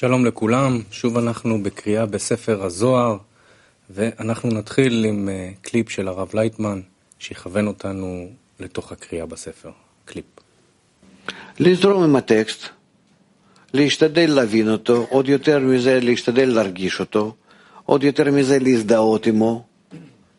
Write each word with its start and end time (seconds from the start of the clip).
שלום 0.00 0.26
לכולם, 0.26 0.80
שוב 0.90 1.18
אנחנו 1.18 1.62
בקריאה 1.62 2.06
בספר 2.06 2.64
הזוהר, 2.64 3.16
ואנחנו 3.90 4.50
נתחיל 4.50 5.04
עם 5.04 5.28
קליפ 5.62 5.90
של 5.90 6.08
הרב 6.08 6.30
לייטמן, 6.34 6.80
שיכוון 7.18 7.66
אותנו 7.66 8.28
לתוך 8.60 8.92
הקריאה 8.92 9.26
בספר. 9.26 9.70
קליפ. 10.04 10.24
לזרום 11.60 12.02
עם 12.04 12.16
הטקסט, 12.16 12.62
להשתדל 13.74 14.30
להבין 14.30 14.68
אותו, 14.68 15.06
עוד 15.10 15.28
יותר 15.28 15.58
מזה 15.58 16.00
להשתדל 16.00 16.48
להרגיש 16.48 17.00
אותו, 17.00 17.34
עוד 17.84 18.04
יותר 18.04 18.30
מזה 18.30 18.58
להזדהות 18.58 19.26
עמו, 19.26 19.64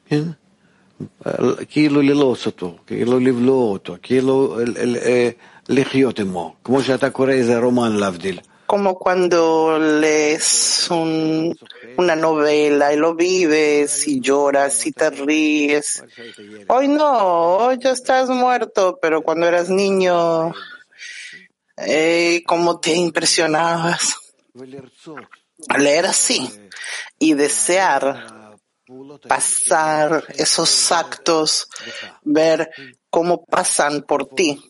כן? 0.09 0.23
כאילו 1.69 2.01
ללעוס 2.01 2.45
אותו, 2.45 2.77
כאילו 2.87 3.19
לבלוע 3.19 3.63
אותו, 3.63 3.95
כאילו 4.01 4.57
לחיות 5.69 6.19
עמו, 6.19 6.55
כמו 6.63 6.81
שאתה 6.83 7.09
קורא 7.09 7.31
איזה 7.31 7.59
רומן 7.59 7.95
להבדיל. 7.95 8.39
Como 8.69 8.99
cuando 8.99 9.79
lees 9.79 10.87
un, 10.91 11.57
una 11.97 12.15
novela 12.15 12.93
y 12.93 12.97
lo 12.97 13.15
vives 13.15 14.07
y 14.07 14.21
lloras 14.21 14.85
y 14.85 14.91
te 14.91 15.09
ríes. 15.09 16.03
Hoy 16.67 16.87
no, 16.87 17.57
hoy 17.57 17.79
ya 17.79 17.89
estás 17.89 18.29
muerto, 18.29 18.99
pero 19.01 19.23
cuando 19.23 19.47
eras 19.47 19.69
niño, 19.69 20.53
eh, 21.77 22.43
¿cómo 22.45 22.79
te 22.79 22.93
impresionabas? 22.93 24.15
Leer 25.75 26.05
así 26.05 26.47
y 27.17 27.33
desear 27.33 28.53
pasar 29.27 30.25
esos 30.37 30.91
actos, 30.91 31.67
ver 32.21 32.69
cómo 33.09 33.43
pasan 33.45 34.03
por 34.03 34.27
ti. 34.27 34.61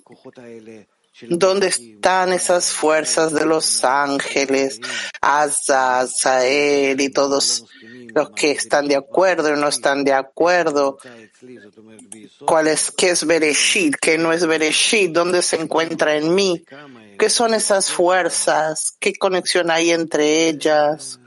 ¿Dónde 1.27 1.67
están 1.67 2.33
esas 2.33 2.71
fuerzas 2.71 3.33
de 3.33 3.45
los 3.45 3.83
ángeles, 3.83 4.79
Asa, 5.21 5.99
Azael 5.99 6.99
y 7.01 7.09
todos 7.09 7.65
los 8.13 8.29
que 8.31 8.51
están 8.51 8.87
de 8.87 8.95
acuerdo 8.95 9.53
y 9.53 9.59
no 9.59 9.67
están 9.67 10.03
de 10.03 10.13
acuerdo? 10.13 10.97
¿Cuál 12.45 12.67
es, 12.67 12.91
qué 12.91 13.11
es 13.11 13.25
Bereshit, 13.25 13.95
qué 13.95 14.17
no 14.17 14.31
es 14.31 14.45
Bereshit? 14.45 15.11
¿Dónde 15.11 15.41
se 15.41 15.57
encuentra 15.57 16.15
en 16.15 16.33
mí? 16.33 16.63
¿Qué 17.17 17.29
son 17.29 17.53
esas 17.53 17.91
fuerzas? 17.91 18.95
¿Qué 18.99 19.13
conexión 19.13 19.71
hay 19.71 19.91
entre 19.91 20.47
ellas? 20.47 21.19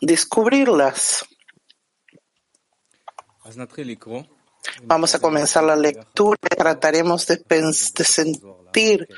Descubrirlas. 0.00 1.24
Vamos 4.82 5.14
a 5.14 5.20
comenzar 5.20 5.64
la 5.64 5.76
lectura 5.76 6.38
y 6.50 6.56
trataremos 6.56 7.26
de, 7.26 7.42
sentir 7.72 9.08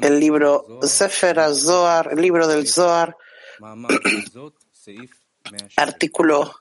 el 0.00 0.20
libro 0.20 0.80
Sefer 0.82 1.38
Zohar, 1.54 2.10
el 2.12 2.20
libro 2.20 2.46
del 2.46 2.66
Zohar, 2.66 3.16
artículo 5.76 6.54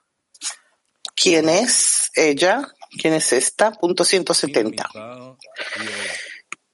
¿Quién 1.16 1.48
es 1.48 2.12
ella? 2.16 2.68
¿Quién 3.00 3.14
es 3.14 3.34
esta? 3.34 3.72
Punto 3.72 4.04
170. 4.04 4.90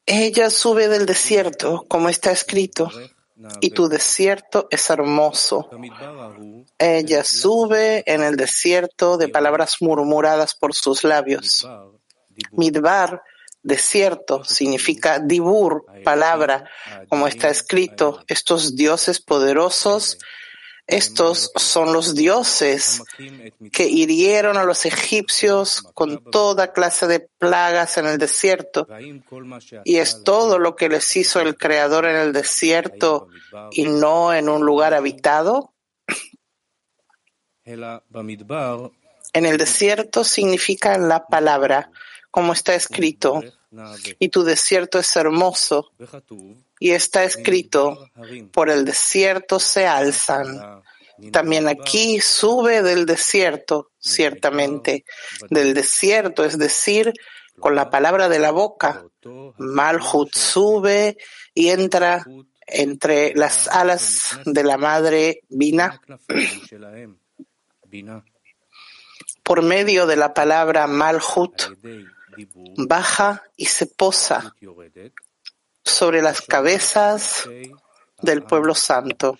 Ella 0.06 0.50
sube 0.50 0.88
del 0.88 1.06
desierto, 1.06 1.86
como 1.88 2.10
está 2.10 2.32
escrito, 2.32 2.90
y 3.62 3.72
tu 3.72 3.88
desierto 3.88 4.68
es 4.70 4.90
hermoso. 4.90 5.70
Ella 6.78 7.24
sube 7.24 8.04
en 8.06 8.24
el 8.24 8.36
desierto 8.36 9.18
de 9.18 9.30
palabras 9.30 9.78
murmuradas 9.82 10.56
por 10.56 10.74
sus 10.74 11.04
labios. 11.04 11.68
Midbar, 12.52 13.22
desierto, 13.64 14.44
significa 14.44 15.20
dibur, 15.20 15.86
palabra, 16.04 16.70
como 17.10 17.28
está 17.28 17.50
escrito, 17.50 18.24
estos 18.28 18.76
dioses 18.76 19.20
poderosos 19.22 20.18
estos 20.90 21.52
son 21.56 21.94
los 21.94 22.16
dioses 22.16 23.04
que 23.72 23.88
hirieron 23.88 24.58
a 24.58 24.64
los 24.64 24.86
egipcios 24.86 25.84
con 25.94 26.24
toda 26.24 26.74
clase 26.74 27.08
de 27.08 27.20
plagas 27.20 27.98
en 27.98 28.08
el 28.08 28.18
desierto. 28.18 28.88
Y 29.86 29.98
es 29.98 30.24
todo 30.24 30.58
lo 30.58 30.76
que 30.76 30.90
les 30.90 31.16
hizo 31.16 31.40
el 31.42 31.56
Creador 31.58 32.06
en 32.06 32.16
el 32.16 32.34
desierto 32.34 33.28
y 33.72 33.84
no 33.84 34.34
en 34.34 34.50
un 34.50 34.66
lugar 34.66 34.94
habitado. 34.94 35.74
En 37.64 39.46
el 39.46 39.58
desierto 39.58 40.24
significa 40.24 40.98
la 40.98 41.28
palabra, 41.28 41.92
como 42.32 42.54
está 42.54 42.74
escrito. 42.74 43.44
Y 44.18 44.30
tu 44.30 44.44
desierto 44.44 44.98
es 44.98 45.16
hermoso. 45.16 45.92
Y 46.80 46.92
está 46.92 47.24
escrito, 47.24 48.10
por 48.52 48.70
el 48.70 48.86
desierto 48.86 49.60
se 49.60 49.86
alzan. 49.86 50.82
También 51.32 51.68
aquí 51.68 52.22
sube 52.22 52.82
del 52.82 53.06
desierto, 53.06 53.92
ciertamente. 54.00 55.04
Del 55.50 55.74
desierto, 55.74 56.46
es 56.46 56.58
decir, 56.58 57.14
con 57.60 57.76
la 57.76 57.90
palabra 57.90 58.30
de 58.30 58.40
la 58.40 58.52
boca. 58.52 59.04
Malhut 59.58 60.34
sube 60.34 61.18
y 61.54 61.70
entra 61.70 62.26
entre 62.66 63.34
las 63.36 63.68
alas 63.68 64.40
de 64.46 64.64
la 64.64 64.78
madre 64.78 65.42
Bina. 65.50 66.00
Por 69.44 69.64
medio 69.64 70.08
de 70.08 70.16
la 70.16 70.34
palabra 70.34 70.88
Malhut, 70.88 71.64
baja 72.78 73.44
y 73.58 73.66
se 73.66 73.88
posa 73.88 74.56
sobre 75.90 76.22
las 76.22 76.42
cabezas 76.42 77.50
del 78.22 78.44
pueblo 78.44 78.76
santo. 78.76 79.38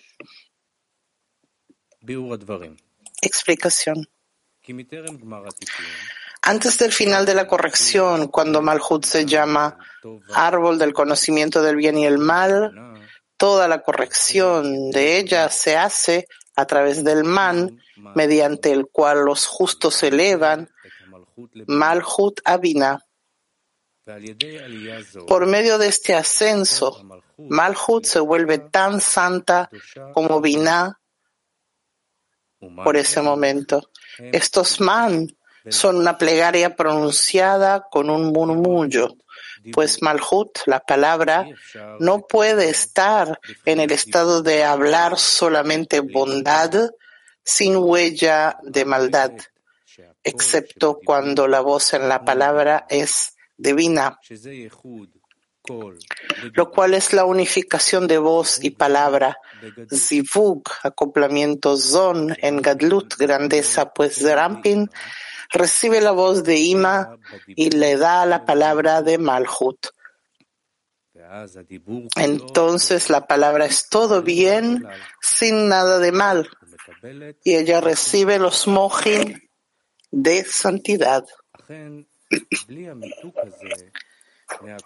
Explicación. 3.22 4.08
Antes 6.42 6.78
del 6.78 6.92
final 6.92 7.26
de 7.26 7.34
la 7.34 7.46
corrección, 7.46 8.28
cuando 8.28 8.62
Malhut 8.62 9.04
se 9.04 9.26
llama 9.26 9.78
árbol 10.34 10.78
del 10.78 10.94
conocimiento 10.94 11.62
del 11.62 11.76
bien 11.76 11.98
y 11.98 12.06
el 12.06 12.18
mal, 12.18 12.72
toda 13.36 13.68
la 13.68 13.82
corrección 13.82 14.90
de 14.90 15.18
ella 15.18 15.50
se 15.50 15.76
hace 15.76 16.26
a 16.56 16.66
través 16.66 17.04
del 17.04 17.24
man, 17.24 17.80
mediante 18.14 18.72
el 18.72 18.86
cual 18.86 19.24
los 19.24 19.46
justos 19.46 19.96
se 19.96 20.08
elevan, 20.08 20.70
Malhut 21.66 22.40
Abina. 22.44 23.04
Por 25.26 25.46
medio 25.46 25.78
de 25.78 25.88
este 25.88 26.14
ascenso, 26.14 27.22
Malhut 27.38 28.04
se 28.04 28.20
vuelve 28.20 28.58
tan 28.58 29.00
santa 29.00 29.70
como 30.12 30.40
Binah 30.40 31.00
por 32.84 32.96
ese 32.96 33.22
momento. 33.22 33.90
Estos 34.18 34.80
man 34.80 35.28
son 35.68 35.96
una 35.96 36.18
plegaria 36.18 36.76
pronunciada 36.76 37.86
con 37.90 38.10
un 38.10 38.32
murmullo, 38.32 39.16
pues 39.72 40.02
Malhut, 40.02 40.58
la 40.66 40.80
palabra, 40.80 41.46
no 41.98 42.26
puede 42.26 42.70
estar 42.70 43.38
en 43.64 43.80
el 43.80 43.92
estado 43.92 44.42
de 44.42 44.64
hablar 44.64 45.18
solamente 45.18 46.00
bondad 46.00 46.90
sin 47.44 47.76
huella 47.76 48.58
de 48.62 48.84
maldad, 48.84 49.32
excepto 50.22 50.98
cuando 51.04 51.46
la 51.46 51.60
voz 51.60 51.94
en 51.94 52.08
la 52.08 52.24
palabra 52.24 52.86
es 52.88 53.36
divina, 53.60 54.18
lo 56.54 56.70
cual 56.70 56.94
es 56.94 57.12
la 57.12 57.24
unificación 57.24 58.06
de 58.06 58.18
voz 58.18 58.62
y 58.64 58.70
palabra. 58.70 59.36
Zivug, 59.94 60.62
acoplamiento 60.82 61.76
zon, 61.76 62.34
en 62.40 62.62
Gadlut, 62.62 63.16
grandeza, 63.16 63.92
pues 63.92 64.22
Rampin 64.22 64.90
recibe 65.50 66.00
la 66.00 66.12
voz 66.12 66.44
de 66.44 66.56
Ima 66.56 67.18
y 67.46 67.70
le 67.70 67.96
da 67.96 68.24
la 68.24 68.44
palabra 68.44 69.02
de 69.02 69.18
Malhut. 69.18 69.88
Entonces 72.16 73.10
la 73.10 73.26
palabra 73.26 73.66
es 73.66 73.88
todo 73.88 74.22
bien, 74.22 74.86
sin 75.20 75.68
nada 75.68 75.98
de 75.98 76.12
mal, 76.12 76.48
y 77.44 77.54
ella 77.54 77.80
recibe 77.80 78.38
los 78.38 78.66
mojin 78.66 79.50
de 80.10 80.44
santidad. 80.44 81.24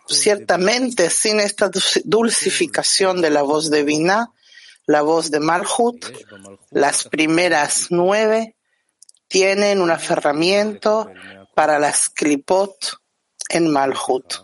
Ciertamente, 0.06 1.10
sin 1.10 1.40
esta 1.40 1.70
dulcificación 2.04 3.20
de 3.20 3.30
la 3.30 3.42
voz 3.42 3.70
divina, 3.70 4.32
la 4.86 5.02
voz 5.02 5.30
de 5.30 5.40
Malhut, 5.40 6.04
las 6.70 7.04
primeras 7.04 7.86
nueve 7.90 8.56
tienen 9.28 9.80
un 9.80 9.90
aferramiento 9.90 11.10
para 11.54 11.78
las 11.78 12.10
klipot 12.10 13.00
en 13.48 13.70
Malhut. 13.70 14.34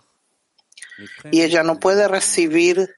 Y 1.31 1.43
ella 1.43 1.63
no 1.63 1.79
puede 1.79 2.09
recibir 2.09 2.97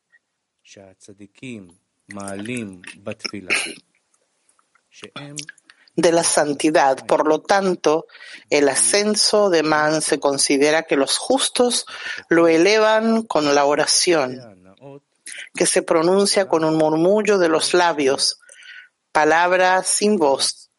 de 5.96 6.12
la 6.12 6.24
santidad. 6.24 7.04
Por 7.06 7.26
lo 7.26 7.40
tanto, 7.40 8.06
el 8.50 8.68
ascenso 8.68 9.50
de 9.50 9.62
Man 9.62 10.02
se 10.02 10.18
considera 10.18 10.84
que 10.84 10.96
los 10.96 11.18
justos 11.18 11.86
lo 12.28 12.48
elevan 12.48 13.22
con 13.22 13.54
la 13.54 13.64
oración. 13.64 14.48
que 15.54 15.66
se 15.66 15.82
pronuncia 15.82 16.48
con 16.48 16.64
un 16.64 16.76
murmullo 16.76 17.38
de 17.38 17.48
los 17.48 17.74
labios, 17.74 18.40
palabra 19.12 19.82
sin 19.82 20.16
voz, 20.16 20.70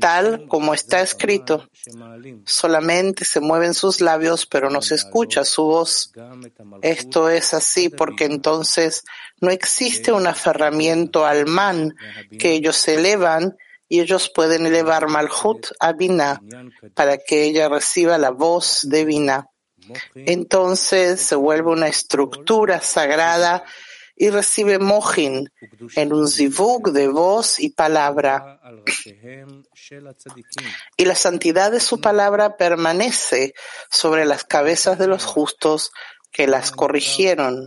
tal 0.00 0.46
como 0.48 0.74
está 0.74 1.00
escrito. 1.00 1.68
Solamente 2.46 3.24
se 3.24 3.40
mueven 3.40 3.74
sus 3.74 4.00
labios, 4.00 4.46
pero 4.46 4.70
no 4.70 4.82
se 4.82 4.94
escucha 4.94 5.44
su 5.44 5.64
voz. 5.64 6.12
Esto 6.82 7.28
es 7.28 7.54
así 7.54 7.88
porque 7.88 8.24
entonces 8.24 9.04
no 9.40 9.50
existe 9.50 10.12
un 10.12 10.26
aferramiento 10.26 11.26
al 11.26 11.46
man 11.46 11.94
que 12.38 12.52
ellos 12.52 12.86
elevan 12.88 13.56
y 13.90 14.00
ellos 14.00 14.30
pueden 14.32 14.66
elevar 14.66 15.08
Malhut 15.08 15.66
a 15.80 15.92
Binah 15.92 16.40
para 16.94 17.18
que 17.18 17.42
ella 17.42 17.68
reciba 17.68 18.18
la 18.18 18.30
voz 18.30 18.86
de 18.88 19.04
Binah. 19.04 19.50
Entonces 20.14 21.20
se 21.20 21.34
vuelve 21.34 21.72
una 21.72 21.88
estructura 21.88 22.80
sagrada 22.80 23.64
y 24.14 24.30
recibe 24.30 24.78
mohin 24.78 25.50
en 25.96 26.12
un 26.12 26.28
zivug 26.28 26.92
de 26.92 27.08
voz 27.08 27.58
y 27.58 27.70
palabra. 27.70 28.60
Y 30.96 31.04
la 31.04 31.14
santidad 31.16 31.72
de 31.72 31.80
su 31.80 32.00
palabra 32.00 32.56
permanece 32.56 33.54
sobre 33.90 34.24
las 34.24 34.44
cabezas 34.44 35.00
de 35.00 35.08
los 35.08 35.24
justos 35.24 35.90
que 36.30 36.46
las 36.46 36.70
corrigieron. 36.70 37.66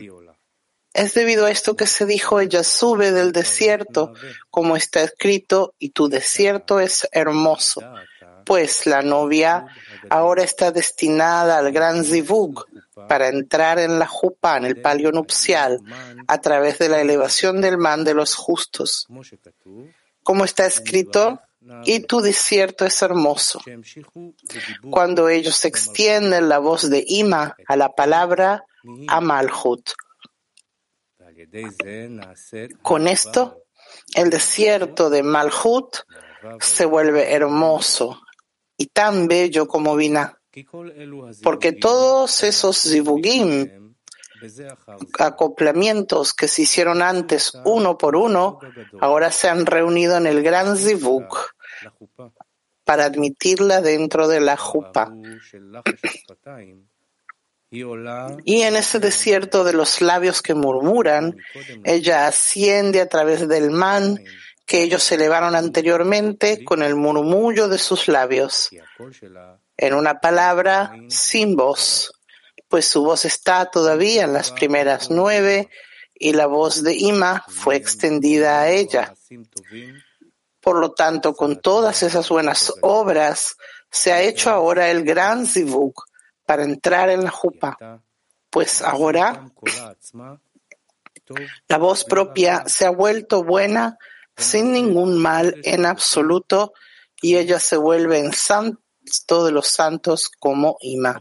Es 0.94 1.14
debido 1.14 1.46
a 1.46 1.52
esto 1.52 1.76
que 1.76 1.88
se 1.88 2.06
dijo, 2.06 2.40
ella 2.40 2.64
sube 2.64 3.12
del 3.12 3.32
desierto, 3.32 4.14
como 4.50 4.76
está 4.76 5.02
escrito, 5.02 5.74
y 5.80 5.90
tu 5.90 6.08
desierto 6.08 6.80
es 6.80 7.08
hermoso. 7.12 7.82
Pues 8.46 8.86
la 8.86 9.02
novia 9.02 9.66
ahora 10.10 10.44
está 10.44 10.72
destinada 10.72 11.58
al 11.58 11.72
gran 11.72 12.04
zivug, 12.04 12.66
para 13.08 13.30
entrar 13.30 13.80
en 13.80 14.00
la 14.00 14.08
jupa, 14.08 14.58
en 14.58 14.66
el 14.66 14.82
palio 14.82 15.12
nupcial, 15.12 15.80
a 16.28 16.38
través 16.40 16.78
de 16.80 16.90
la 16.90 17.02
elevación 17.02 17.62
del 17.62 17.78
man 17.78 18.04
de 18.04 18.14
los 18.14 18.36
justos. 18.36 19.08
Como 20.22 20.46
está 20.46 20.66
escrito, 20.66 21.42
y 21.86 22.02
tu 22.02 22.22
desierto 22.22 22.86
es 22.86 23.02
hermoso. 23.02 23.62
Cuando 24.90 25.30
ellos 25.30 25.64
extienden 25.66 26.50
la 26.50 26.60
voz 26.60 26.90
de 26.90 27.04
Ima 27.08 27.56
a 27.68 27.76
la 27.76 27.94
palabra 27.94 28.66
Amalhut. 29.08 29.92
Con 32.82 33.08
esto, 33.08 33.64
el 34.16 34.30
desierto 34.30 35.10
de 35.10 35.24
Malhut 35.24 35.98
se 36.60 36.86
vuelve 36.86 37.34
hermoso 37.34 38.22
y 38.78 38.88
tan 38.88 39.28
bello 39.28 39.68
como 39.68 39.96
Vina 39.96 40.40
porque 41.42 41.72
todos 41.74 42.44
esos 42.44 42.80
zivugim, 42.82 43.96
acoplamientos 45.20 46.34
que 46.34 46.48
se 46.48 46.64
hicieron 46.64 47.02
antes 47.02 47.54
uno 47.66 47.98
por 47.98 48.16
uno, 48.16 48.60
ahora 49.00 49.32
se 49.32 49.50
han 49.50 49.66
reunido 49.66 50.18
en 50.18 50.28
el 50.28 50.44
gran 50.44 50.78
zivug 50.78 51.36
para 52.84 53.06
admitirla 53.06 53.82
dentro 53.82 54.28
de 54.28 54.42
la 54.42 54.58
jupa. 54.58 55.12
Y 58.46 58.62
en 58.62 58.76
ese 58.76 59.00
desierto 59.00 59.64
de 59.64 59.74
los 59.74 60.00
labios 60.02 60.44
que 60.44 60.54
murmuran, 60.54 61.36
ella 61.84 62.28
asciende 62.28 63.02
a 63.02 63.10
través 63.10 63.48
del 63.48 63.72
man 63.72 64.24
que 64.66 64.84
ellos 64.84 65.12
elevaron 65.12 65.56
anteriormente 65.56 66.64
con 66.64 66.84
el 66.84 66.96
murmullo 66.96 67.68
de 67.68 67.80
sus 67.80 68.08
labios 68.08 68.70
en 69.76 69.94
una 69.94 70.20
palabra 70.20 70.96
sin 71.10 71.56
voz, 71.56 72.14
pues 72.70 72.88
su 72.88 73.04
voz 73.04 73.26
está 73.26 73.66
todavía 73.66 74.24
en 74.24 74.34
las 74.34 74.52
primeras 74.52 75.10
nueve 75.10 75.70
y 76.14 76.34
la 76.34 76.46
voz 76.46 76.84
de 76.84 76.96
Ima 76.96 77.44
fue 77.48 77.76
extendida 77.76 78.62
a 78.62 78.70
ella. 78.70 79.16
Por 80.62 80.80
lo 80.80 80.94
tanto, 80.94 81.34
con 81.34 81.60
todas 81.60 82.04
esas 82.04 82.30
buenas 82.30 82.72
obras, 82.82 83.58
se 83.90 84.14
ha 84.14 84.22
hecho 84.22 84.50
ahora 84.50 84.90
el 84.90 85.04
gran 85.04 85.46
zivug 85.46 85.94
para 86.53 86.65
entrar 86.65 87.11
en 87.11 87.25
la 87.25 87.31
jupa, 87.31 87.77
pues 88.51 88.83
ahora 88.83 89.51
la 91.69 91.79
voz 91.79 92.05
propia 92.05 92.65
se 92.67 92.87
ha 92.87 92.91
vuelto 92.91 93.45
buena 93.45 93.99
sin 94.37 94.73
ningún 94.73 95.19
mal 95.19 95.55
en 95.65 95.85
absoluto 95.85 96.73
y 97.21 97.37
ella 97.37 97.61
se 97.61 97.77
vuelve 97.77 98.19
en 98.19 98.33
santa 98.33 98.81
todos 99.27 99.53
los 99.53 99.69
santos 99.69 100.29
como 100.29 100.77
Ima. 100.81 101.21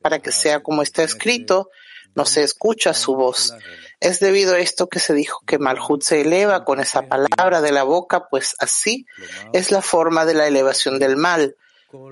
para 0.00 0.20
que 0.20 0.32
sea 0.32 0.62
como 0.62 0.80
está 0.80 1.02
escrito, 1.02 1.68
no 2.14 2.24
se 2.24 2.42
escucha 2.42 2.94
su 2.94 3.14
voz. 3.14 3.52
Es 4.00 4.20
debido 4.20 4.54
a 4.54 4.58
esto 4.58 4.88
que 4.88 4.98
se 4.98 5.14
dijo 5.14 5.40
que 5.46 5.58
Malhut 5.58 6.02
se 6.02 6.20
eleva 6.20 6.64
con 6.64 6.80
esa 6.80 7.02
palabra 7.02 7.62
de 7.62 7.72
la 7.72 7.82
boca, 7.82 8.28
pues 8.28 8.54
así 8.58 9.06
es 9.52 9.70
la 9.70 9.80
forma 9.80 10.24
de 10.26 10.34
la 10.34 10.46
elevación 10.46 10.98
del 10.98 11.16
mal, 11.16 11.56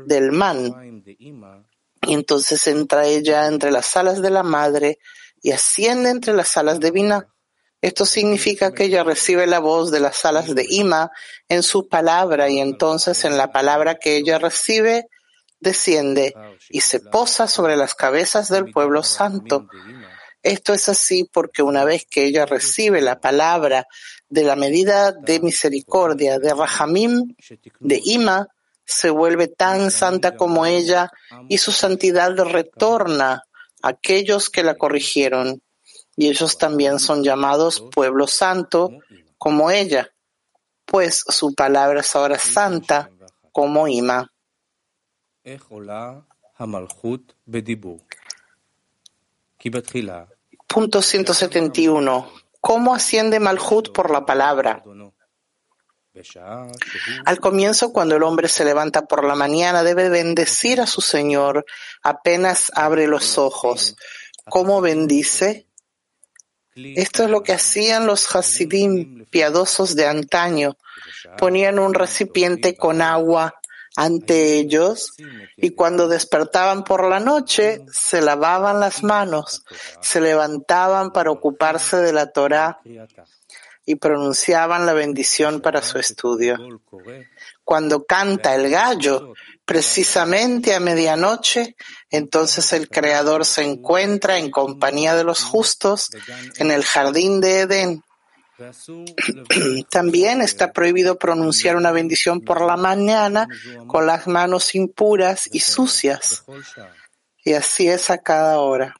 del 0.06 0.32
man. 0.32 1.04
Y 1.06 2.14
entonces 2.14 2.66
entra 2.66 3.06
ella 3.06 3.46
entre 3.46 3.70
las 3.70 3.96
alas 3.96 4.22
de 4.22 4.30
la 4.30 4.42
madre 4.42 4.98
y 5.42 5.52
asciende 5.52 6.10
entre 6.10 6.32
las 6.32 6.56
alas 6.56 6.80
de 6.80 6.90
Vina. 6.90 7.28
Esto 7.82 8.06
significa 8.06 8.72
que 8.72 8.84
ella 8.84 9.04
recibe 9.04 9.46
la 9.46 9.58
voz 9.58 9.90
de 9.90 10.00
las 10.00 10.24
alas 10.24 10.54
de 10.54 10.66
Ima 10.66 11.10
en 11.50 11.62
su 11.62 11.86
palabra 11.86 12.48
y 12.48 12.60
entonces 12.60 13.26
en 13.26 13.36
la 13.36 13.52
palabra 13.52 13.96
que 13.96 14.16
ella 14.16 14.38
recibe 14.38 15.06
desciende 15.60 16.34
y 16.70 16.80
se 16.80 17.00
posa 17.00 17.48
sobre 17.48 17.76
las 17.76 17.94
cabezas 17.94 18.48
del 18.48 18.70
pueblo 18.72 19.02
santo. 19.02 19.66
Esto 20.44 20.74
es 20.74 20.90
así 20.90 21.24
porque 21.24 21.62
una 21.62 21.84
vez 21.84 22.04
que 22.04 22.26
ella 22.26 22.44
recibe 22.44 23.00
la 23.00 23.18
palabra 23.18 23.86
de 24.28 24.44
la 24.44 24.56
medida 24.56 25.10
de 25.10 25.40
misericordia 25.40 26.38
de 26.38 26.52
Rahamim, 26.52 27.34
de 27.80 28.00
Ima, 28.04 28.48
se 28.84 29.08
vuelve 29.08 29.48
tan 29.48 29.90
santa 29.90 30.36
como 30.36 30.66
ella 30.66 31.10
y 31.48 31.56
su 31.56 31.72
santidad 31.72 32.36
retorna 32.36 33.42
a 33.82 33.88
aquellos 33.88 34.50
que 34.50 34.62
la 34.62 34.74
corrigieron. 34.76 35.62
Y 36.14 36.28
ellos 36.28 36.58
también 36.58 36.98
son 36.98 37.24
llamados 37.24 37.82
pueblo 37.90 38.26
santo 38.26 38.90
como 39.38 39.70
ella, 39.70 40.12
pues 40.84 41.24
su 41.26 41.54
palabra 41.54 42.00
es 42.00 42.14
ahora 42.14 42.38
santa 42.38 43.10
como 43.50 43.88
Ima. 43.88 44.30
Punto 50.66 51.02
171. 51.02 52.32
¿Cómo 52.60 52.94
asciende 52.94 53.40
Malhut 53.40 53.92
por 53.92 54.10
la 54.10 54.24
palabra? 54.24 54.82
Al 57.24 57.40
comienzo, 57.40 57.92
cuando 57.92 58.16
el 58.16 58.22
hombre 58.22 58.48
se 58.48 58.64
levanta 58.64 59.06
por 59.06 59.24
la 59.24 59.34
mañana, 59.34 59.82
debe 59.82 60.08
bendecir 60.08 60.80
a 60.80 60.86
su 60.86 61.00
Señor 61.00 61.66
apenas 62.02 62.70
abre 62.74 63.06
los 63.06 63.36
ojos. 63.36 63.96
¿Cómo 64.48 64.80
bendice? 64.80 65.66
Esto 66.76 67.24
es 67.24 67.30
lo 67.30 67.42
que 67.42 67.52
hacían 67.52 68.06
los 68.06 68.34
Hasidim 68.34 69.26
piadosos 69.26 69.94
de 69.94 70.06
antaño. 70.06 70.76
Ponían 71.38 71.78
un 71.78 71.94
recipiente 71.94 72.76
con 72.76 73.02
agua 73.02 73.54
ante 73.96 74.54
ellos 74.58 75.14
y 75.56 75.70
cuando 75.70 76.08
despertaban 76.08 76.84
por 76.84 77.08
la 77.08 77.20
noche 77.20 77.84
se 77.92 78.20
lavaban 78.20 78.80
las 78.80 79.02
manos, 79.02 79.64
se 80.00 80.20
levantaban 80.20 81.12
para 81.12 81.30
ocuparse 81.30 81.98
de 81.98 82.12
la 82.12 82.32
Torah 82.32 82.80
y 83.86 83.96
pronunciaban 83.96 84.86
la 84.86 84.94
bendición 84.94 85.60
para 85.60 85.82
su 85.82 85.98
estudio. 85.98 86.58
Cuando 87.62 88.04
canta 88.04 88.54
el 88.54 88.70
gallo, 88.70 89.34
precisamente 89.64 90.74
a 90.74 90.80
medianoche, 90.80 91.76
entonces 92.10 92.72
el 92.72 92.88
Creador 92.88 93.44
se 93.44 93.62
encuentra 93.62 94.38
en 94.38 94.50
compañía 94.50 95.14
de 95.14 95.24
los 95.24 95.42
justos 95.42 96.10
en 96.56 96.70
el 96.70 96.84
jardín 96.84 97.40
de 97.40 97.60
Edén. 97.60 98.02
También 99.90 100.40
está 100.40 100.72
prohibido 100.72 101.18
pronunciar 101.18 101.76
una 101.76 101.92
bendición 101.92 102.40
por 102.40 102.60
la 102.60 102.76
mañana 102.76 103.48
con 103.86 104.06
las 104.06 104.26
manos 104.26 104.74
impuras 104.74 105.48
y 105.52 105.60
sucias. 105.60 106.44
Y 107.44 107.52
así 107.52 107.88
es 107.88 108.10
a 108.10 108.18
cada 108.18 108.58
hora. 108.58 108.96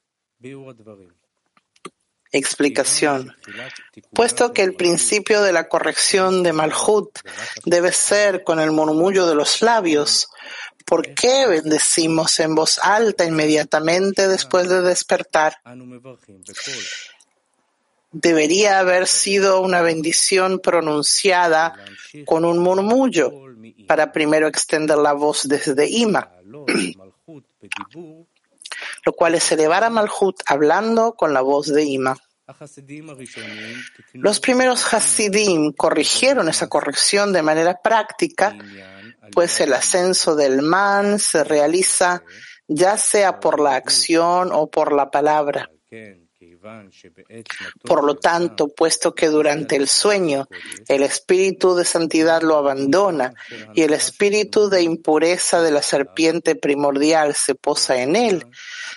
Explicación. 2.30 3.34
Puesto 4.12 4.52
que 4.52 4.62
el 4.62 4.74
principio 4.74 5.40
de 5.42 5.52
la 5.52 5.68
corrección 5.68 6.42
de 6.42 6.52
Malhut 6.52 7.18
debe 7.64 7.92
ser 7.92 8.42
con 8.42 8.58
el 8.58 8.72
murmullo 8.72 9.26
de 9.26 9.36
los 9.36 9.62
labios, 9.62 10.28
¿por 10.84 11.14
qué 11.14 11.46
bendecimos 11.46 12.40
en 12.40 12.56
voz 12.56 12.80
alta 12.82 13.24
inmediatamente 13.24 14.26
después 14.26 14.68
de 14.68 14.82
despertar? 14.82 15.58
Debería 18.14 18.78
haber 18.78 19.08
sido 19.08 19.60
una 19.60 19.82
bendición 19.82 20.60
pronunciada 20.60 21.74
con 22.24 22.44
un 22.44 22.58
murmullo 22.58 23.32
para 23.88 24.12
primero 24.12 24.46
extender 24.46 24.98
la 24.98 25.12
voz 25.12 25.48
desde 25.48 25.88
Ima, 25.88 26.30
lo 29.04 29.12
cual 29.12 29.34
es 29.34 29.50
elevar 29.50 29.82
a 29.82 29.90
Malhut 29.90 30.36
hablando 30.46 31.14
con 31.14 31.34
la 31.34 31.40
voz 31.40 31.66
de 31.66 31.84
Ima. 31.84 32.16
Los 34.12 34.38
primeros 34.38 34.94
Hasidim 34.94 35.72
corrigieron 35.72 36.48
esa 36.48 36.68
corrección 36.68 37.32
de 37.32 37.42
manera 37.42 37.80
práctica, 37.82 38.56
pues 39.32 39.60
el 39.60 39.72
ascenso 39.72 40.36
del 40.36 40.62
man 40.62 41.18
se 41.18 41.42
realiza 41.42 42.22
ya 42.68 42.96
sea 42.96 43.40
por 43.40 43.60
la 43.60 43.74
acción 43.74 44.50
o 44.52 44.70
por 44.70 44.92
la 44.92 45.10
palabra. 45.10 45.70
Por 47.82 48.04
lo 48.04 48.16
tanto, 48.16 48.68
puesto 48.68 49.14
que 49.14 49.28
durante 49.28 49.76
el 49.76 49.88
sueño 49.88 50.48
el 50.88 51.02
espíritu 51.02 51.74
de 51.74 51.84
santidad 51.84 52.42
lo 52.42 52.56
abandona 52.56 53.34
y 53.74 53.82
el 53.82 53.92
espíritu 53.92 54.68
de 54.68 54.82
impureza 54.82 55.60
de 55.60 55.70
la 55.70 55.82
serpiente 55.82 56.54
primordial 56.56 57.34
se 57.34 57.54
posa 57.54 58.00
en 58.00 58.16
él, 58.16 58.46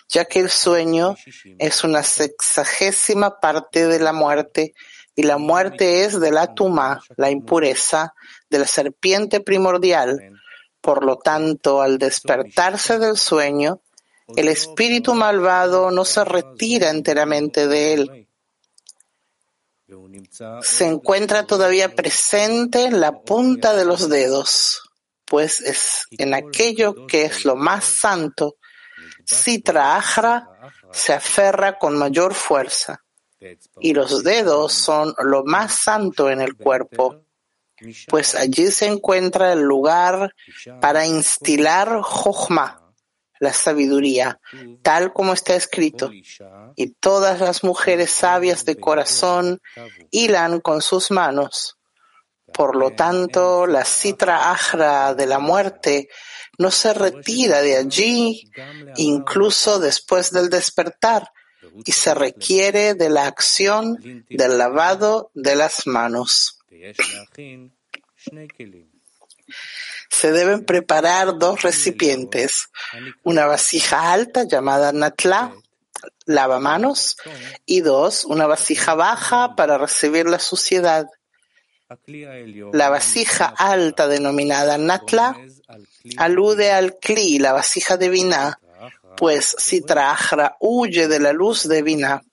ya 0.08 0.26
que 0.26 0.40
el 0.40 0.50
sueño 0.50 1.16
es 1.60 1.84
una 1.84 2.04
sexagésima 2.04 3.40
parte 3.40 3.88
de 3.88 4.00
la 4.00 4.14
muerte 4.14 4.74
y 5.16 5.24
la 5.24 5.38
muerte 5.38 6.06
es 6.06 6.20
de 6.20 6.32
la 6.32 6.54
tuma, 6.54 7.02
la 7.18 7.32
impureza 7.32 8.14
de 8.50 8.60
la 8.60 8.68
serpiente 8.68 9.42
primordial. 9.42 10.32
Por 10.80 11.04
lo 11.04 11.18
tanto, 11.18 11.82
al 11.82 11.98
despertarse 11.98 13.00
del 13.00 13.18
sueño, 13.18 13.82
el 14.36 14.48
espíritu 14.48 15.14
malvado 15.14 15.92
no 15.92 16.04
se 16.06 16.24
retira 16.26 16.90
enteramente 16.90 17.68
de 17.68 17.94
él. 17.94 18.28
Se 20.62 20.86
encuentra 20.86 21.46
todavía 21.46 21.96
presente 21.96 22.86
en 22.86 23.00
la 23.00 23.22
punta 23.22 23.74
de 23.74 23.86
los 23.86 24.10
dedos, 24.10 24.82
pues 25.26 25.62
es 25.62 26.08
en 26.12 26.34
aquello 26.34 27.08
que 27.08 27.24
es 27.24 27.46
lo 27.46 27.56
más 27.56 27.86
santo. 27.86 28.58
Sitra 29.26 29.96
Ajra 29.96 30.50
se 30.92 31.14
aferra 31.14 31.78
con 31.78 31.98
mayor 31.98 32.34
fuerza 32.34 33.04
y 33.80 33.94
los 33.94 34.24
dedos 34.24 34.74
son 34.74 35.14
lo 35.20 35.44
más 35.46 35.74
santo 35.74 36.30
en 36.30 36.42
el 36.42 36.56
cuerpo, 36.56 37.22
pues 38.08 38.36
allí 38.36 38.72
se 38.72 38.88
encuentra 38.88 39.54
el 39.54 39.62
lugar 39.62 40.34
para 40.82 41.06
instilar 41.06 42.02
Jochma, 42.02 42.87
la 43.40 43.54
sabiduría, 43.54 44.40
tal 44.82 45.14
como 45.14 45.34
está 45.34 45.56
escrito. 45.56 46.12
Y 46.76 46.88
todas 46.94 47.40
las 47.40 47.64
mujeres 47.64 48.10
sabias 48.12 48.66
de 48.66 48.78
corazón 48.78 49.62
hilan 50.12 50.60
con 50.60 50.82
sus 50.82 51.12
manos. 51.12 51.78
Por 52.54 52.76
lo 52.76 52.92
tanto, 52.92 53.68
la 53.68 53.84
citra 53.84 54.52
ajra 54.52 55.14
de 55.14 55.26
la 55.26 55.40
muerte 55.40 56.10
no 56.58 56.72
se 56.72 56.94
retira 56.94 57.62
de 57.62 57.78
allí 57.78 58.50
incluso 58.96 59.80
después 59.80 60.32
del 60.32 60.50
despertar 60.50 61.32
y 61.86 61.92
se 61.92 62.14
requiere 62.16 62.96
de 62.96 63.10
la 63.10 63.28
acción 63.28 64.26
del 64.30 64.58
lavado 64.58 65.30
de 65.36 65.56
las 65.56 65.86
manos 65.86 66.58
se 70.18 70.32
deben 70.32 70.66
preparar 70.66 71.38
dos 71.38 71.62
recipientes, 71.62 72.70
una 73.24 73.46
vasija 73.46 74.12
alta 74.12 74.46
llamada 74.46 74.92
natla, 74.92 75.54
lavamanos, 76.26 77.18
y 77.68 77.82
dos, 77.82 78.26
una 78.26 78.48
vasija 78.48 78.96
baja 78.96 79.56
para 79.56 79.78
recibir 79.78 80.26
la 80.26 80.40
suciedad. 80.40 81.06
La 82.74 82.90
vasija 82.90 83.54
alta 83.56 84.08
denominada 84.08 84.80
natla 84.80 85.38
alude 86.18 86.72
al 86.72 86.98
kli, 86.98 87.38
la 87.38 87.54
vasija 87.54 87.98
de 87.98 88.10
vina, 88.10 88.60
pues 89.18 89.56
si 89.60 89.84
Ajra 89.88 90.58
huye 90.60 91.08
de 91.08 91.20
la 91.20 91.32
luz 91.32 91.68
de 91.68 91.84
vina. 91.84 92.24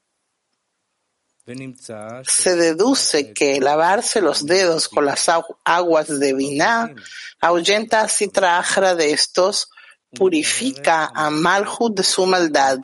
Se 2.26 2.56
deduce 2.56 3.34
que 3.34 3.60
lavarse 3.60 4.22
los 4.22 4.46
dedos 4.46 4.88
con 4.88 5.04
las 5.04 5.28
aguas 5.64 6.18
de 6.18 6.32
Binah 6.32 6.94
ahuyenta 7.40 8.00
a 8.00 8.08
Sitra 8.08 8.64
de 8.96 9.10
estos, 9.10 9.68
purifica 10.14 11.10
a 11.14 11.28
Malhut 11.28 11.96
de 11.96 12.02
su 12.02 12.24
maldad 12.24 12.78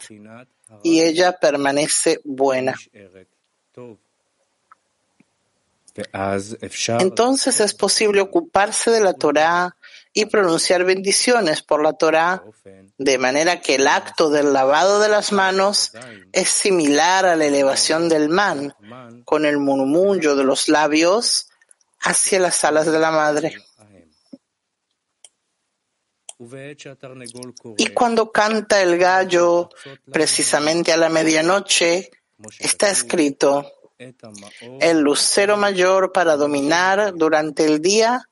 y 0.83 1.01
ella 1.01 1.39
permanece 1.39 2.21
buena. 2.25 2.75
Entonces 6.99 7.61
es 7.61 7.75
posible 7.75 8.21
ocuparse 8.21 8.91
de 8.91 9.01
la 9.01 9.15
Torah 9.15 9.77
y 10.13 10.27
pronunciar 10.27 10.85
bendiciones 10.85 11.63
por 11.63 11.83
la 11.83 11.93
Torah, 11.93 12.43
de 12.99 13.19
manera 13.19 13.61
que 13.61 13.77
el 13.77 13.87
acto 13.87 14.29
del 14.29 14.53
lavado 14.53 15.01
de 15.01 15.09
las 15.09 15.33
manos 15.33 15.93
es 16.33 16.49
similar 16.49 17.27
a 17.27 17.37
la 17.37 17.47
elevación 17.47 18.09
del 18.09 18.29
man, 18.29 18.75
con 19.25 19.45
el 19.45 19.59
murmullo 19.59 20.35
de 20.35 20.45
los 20.45 20.69
labios 20.69 21.49
hacia 22.01 22.41
las 22.41 22.65
alas 22.65 22.87
de 22.87 22.99
la 22.99 23.11
madre. 23.11 23.57
Y 27.77 27.87
cuando 27.89 28.33
canta 28.33 28.83
el 28.83 28.99
gallo, 28.99 29.69
precisamente 30.11 30.93
a 30.93 30.97
la 30.97 31.11
medianoche, 31.11 32.11
está 32.59 32.91
escrito, 32.91 33.71
el 34.81 35.01
lucero 35.01 35.59
mayor 35.59 36.11
para 36.11 36.37
dominar 36.37 37.13
durante 37.15 37.67
el 37.67 37.83
día 37.83 38.30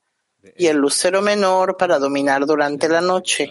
y 0.57 0.67
el 0.67 0.77
lucero 0.77 1.23
menor 1.23 1.77
para 1.77 1.99
dominar 1.99 2.47
durante 2.47 2.89
la 2.89 3.01
noche. 3.01 3.51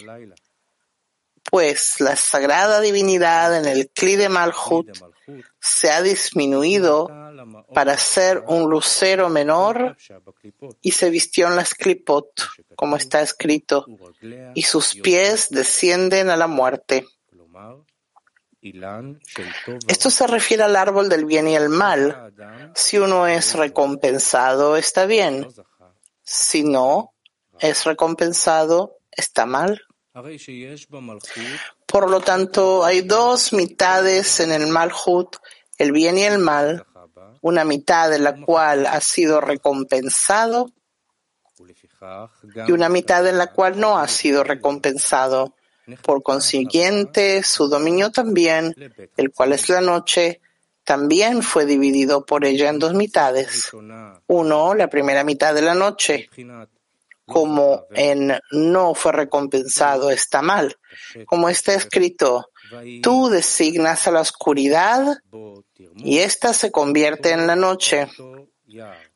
Pues 1.50 2.02
la 2.02 2.16
sagrada 2.16 2.82
divinidad 2.82 3.58
en 3.58 3.66
el 3.66 3.90
Kli 3.90 4.18
de 4.18 4.28
Malhut 4.28 4.90
se 5.60 5.92
ha 5.92 6.02
disminuido 6.02 7.10
para 7.74 7.98
ser 7.98 8.44
un 8.48 8.70
lucero 8.70 9.30
menor 9.30 9.96
y 10.82 10.92
se 10.92 11.10
vistió 11.10 11.48
en 11.48 11.56
las 11.56 11.74
klipot, 11.74 12.28
como 12.76 12.98
está 12.98 13.22
escrito, 13.22 13.86
y 14.54 14.64
sus 14.64 14.96
pies 14.96 15.50
descienden 15.50 16.30
a 16.30 16.38
la 16.38 16.48
muerte. 16.48 17.06
Esto 19.88 20.10
se 20.10 20.28
refiere 20.28 20.64
al 20.64 20.76
árbol 20.76 21.10
del 21.10 21.26
bien 21.26 21.48
y 21.48 21.56
el 21.56 21.70
mal. 21.70 22.34
Si 22.76 22.98
uno 22.98 23.28
es 23.28 23.56
recompensado, 23.56 24.76
está 24.76 25.06
bien. 25.06 25.48
Si 26.30 26.62
no 26.62 27.14
es 27.58 27.86
recompensado, 27.86 28.98
está 29.10 29.46
mal. 29.46 29.82
Por 31.86 32.10
lo 32.10 32.20
tanto, 32.20 32.84
hay 32.84 33.02
dos 33.02 33.54
mitades 33.54 34.42
en 34.42 34.52
el 34.52 34.68
Malhut, 34.68 35.38
el 35.78 35.94
bien 35.94 36.18
y 36.18 36.24
el 36.24 36.40
mal, 36.40 36.86
una 37.42 37.64
mitad 37.64 38.10
de 38.10 38.20
la 38.20 38.42
cual 38.42 38.88
ha 38.88 39.00
sido 39.00 39.40
recompensado 39.40 40.74
y 42.68 42.72
una 42.74 42.90
mitad 42.90 43.26
en 43.26 43.38
la 43.38 43.54
cual 43.54 43.80
no 43.80 43.98
ha 43.98 44.08
sido 44.10 44.44
recompensado. 44.44 45.56
Por 46.02 46.24
consiguiente, 46.24 47.42
su 47.42 47.70
dominio 47.70 48.12
también, 48.12 48.76
el 49.16 49.32
cual 49.32 49.54
es 49.54 49.70
la 49.70 49.80
noche, 49.80 50.42
también 50.88 51.44
fue 51.44 51.66
dividido 51.66 52.26
por 52.26 52.46
ella 52.46 52.70
en 52.70 52.80
dos 52.80 52.94
mitades. 52.94 53.72
Uno, 54.28 54.74
la 54.74 54.88
primera 54.88 55.26
mitad 55.26 55.54
de 55.54 55.62
la 55.62 55.74
noche, 55.74 56.30
como 57.26 57.88
en 57.94 58.40
no 58.52 58.96
fue 58.96 59.12
recompensado 59.12 60.12
está 60.12 60.42
mal. 60.42 60.78
Como 61.26 61.50
está 61.50 61.74
escrito, 61.74 62.52
tú 63.04 63.28
designas 63.28 64.08
a 64.08 64.12
la 64.12 64.22
oscuridad 64.22 65.18
y 65.98 66.20
ésta 66.20 66.54
se 66.54 66.72
convierte 66.72 67.32
en 67.32 67.48
la 67.48 67.58
noche, 67.58 68.08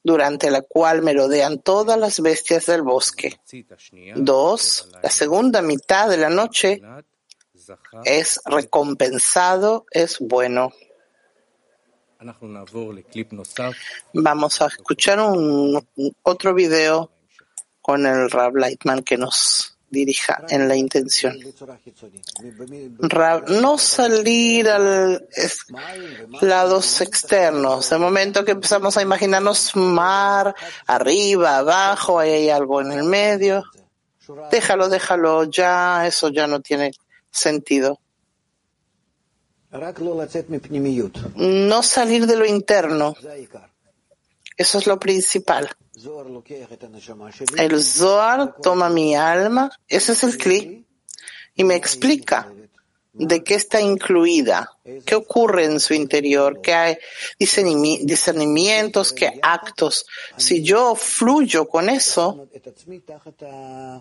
durante 0.04 0.52
la 0.52 0.64
cual 0.64 1.02
merodean 1.02 1.60
todas 1.60 1.98
las 1.98 2.20
bestias 2.20 2.66
del 2.66 2.82
bosque. 2.82 3.40
Dos, 4.18 4.90
la 5.02 5.10
segunda 5.10 5.62
mitad 5.62 6.10
de 6.10 6.18
la 6.18 6.30
noche 6.30 6.82
es 8.04 8.42
recompensado, 8.44 9.86
es 9.90 10.18
bueno. 10.20 10.74
Vamos 14.14 14.62
a 14.62 14.68
escuchar 14.68 15.20
un, 15.20 15.84
otro 16.24 16.54
video 16.54 17.10
con 17.82 18.06
el 18.06 18.30
Rab 18.30 18.56
Lightman 18.56 19.02
que 19.04 19.18
nos 19.18 19.78
dirija 19.90 20.44
en 20.50 20.68
la 20.68 20.76
intención. 20.76 21.38
Rab, 23.00 23.50
no 23.50 23.78
salir 23.78 24.70
al 24.70 25.28
es- 25.36 25.66
lados 26.42 27.02
externos. 27.02 27.90
De 27.90 27.98
momento 27.98 28.46
que 28.46 28.52
empezamos 28.52 28.96
a 28.98 29.02
imaginarnos 29.02 29.76
mar, 29.76 30.56
arriba, 30.88 31.58
abajo, 31.58 32.20
ahí 32.20 32.32
hay 32.32 32.50
algo 32.50 32.82
en 32.82 32.92
el 32.92 33.04
medio. 33.04 33.64
Déjalo, 34.52 34.88
déjalo, 34.88 35.44
ya, 35.46 36.06
eso 36.08 36.30
ya 36.30 36.48
no 36.48 36.62
tiene 36.62 36.92
sentido. 37.32 38.00
No 41.36 41.82
salir 41.82 42.28
de 42.28 42.36
lo 42.36 42.46
interno. 42.46 43.16
Eso 44.58 44.78
es 44.78 44.86
lo 44.86 45.00
principal. 45.00 45.70
El 47.58 47.82
Zohar 47.82 48.56
toma 48.62 48.90
mi 48.90 49.16
alma, 49.16 49.72
ese 49.88 50.12
es 50.12 50.24
el 50.24 50.38
Kli, 50.38 50.86
y 51.56 51.64
me 51.64 51.76
explica 51.76 52.52
de 53.14 53.44
qué 53.44 53.56
está 53.56 53.82
incluida, 53.82 54.72
qué 55.06 55.16
ocurre 55.16 55.66
en 55.66 55.80
su 55.80 55.94
interior, 55.94 56.62
qué 56.62 56.74
hay 56.74 56.98
discernimientos, 57.38 59.14
qué 59.14 59.40
actos. 59.42 60.06
Si 60.38 60.64
yo 60.64 60.96
fluyo 60.96 61.68
con 61.68 61.90
eso, 61.90 62.48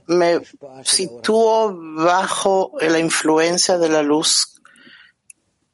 me 0.06 0.40
sitúo 0.84 1.76
bajo 1.76 2.72
la 2.80 2.98
influencia 2.98 3.78
de 3.78 3.88
la 3.88 4.02
luz 4.02 4.59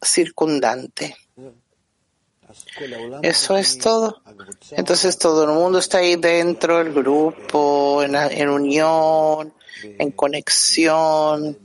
circundante. 0.02 1.16
Eso 3.22 3.56
es 3.56 3.78
todo. 3.78 4.22
Entonces 4.70 5.18
todo 5.18 5.44
el 5.44 5.50
mundo 5.50 5.78
está 5.78 5.98
ahí 5.98 6.16
dentro, 6.16 6.80
el 6.80 6.92
grupo, 6.92 8.02
en, 8.02 8.48
unión, 8.48 9.52
en 9.82 10.10
conexión, 10.12 11.58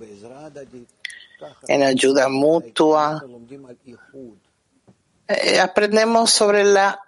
en 1.67 1.83
ayuda 1.83 2.29
mutua. 2.29 3.23
Eh, 5.27 5.59
aprendemos 5.59 6.31
sobre 6.31 6.63
la 6.63 6.99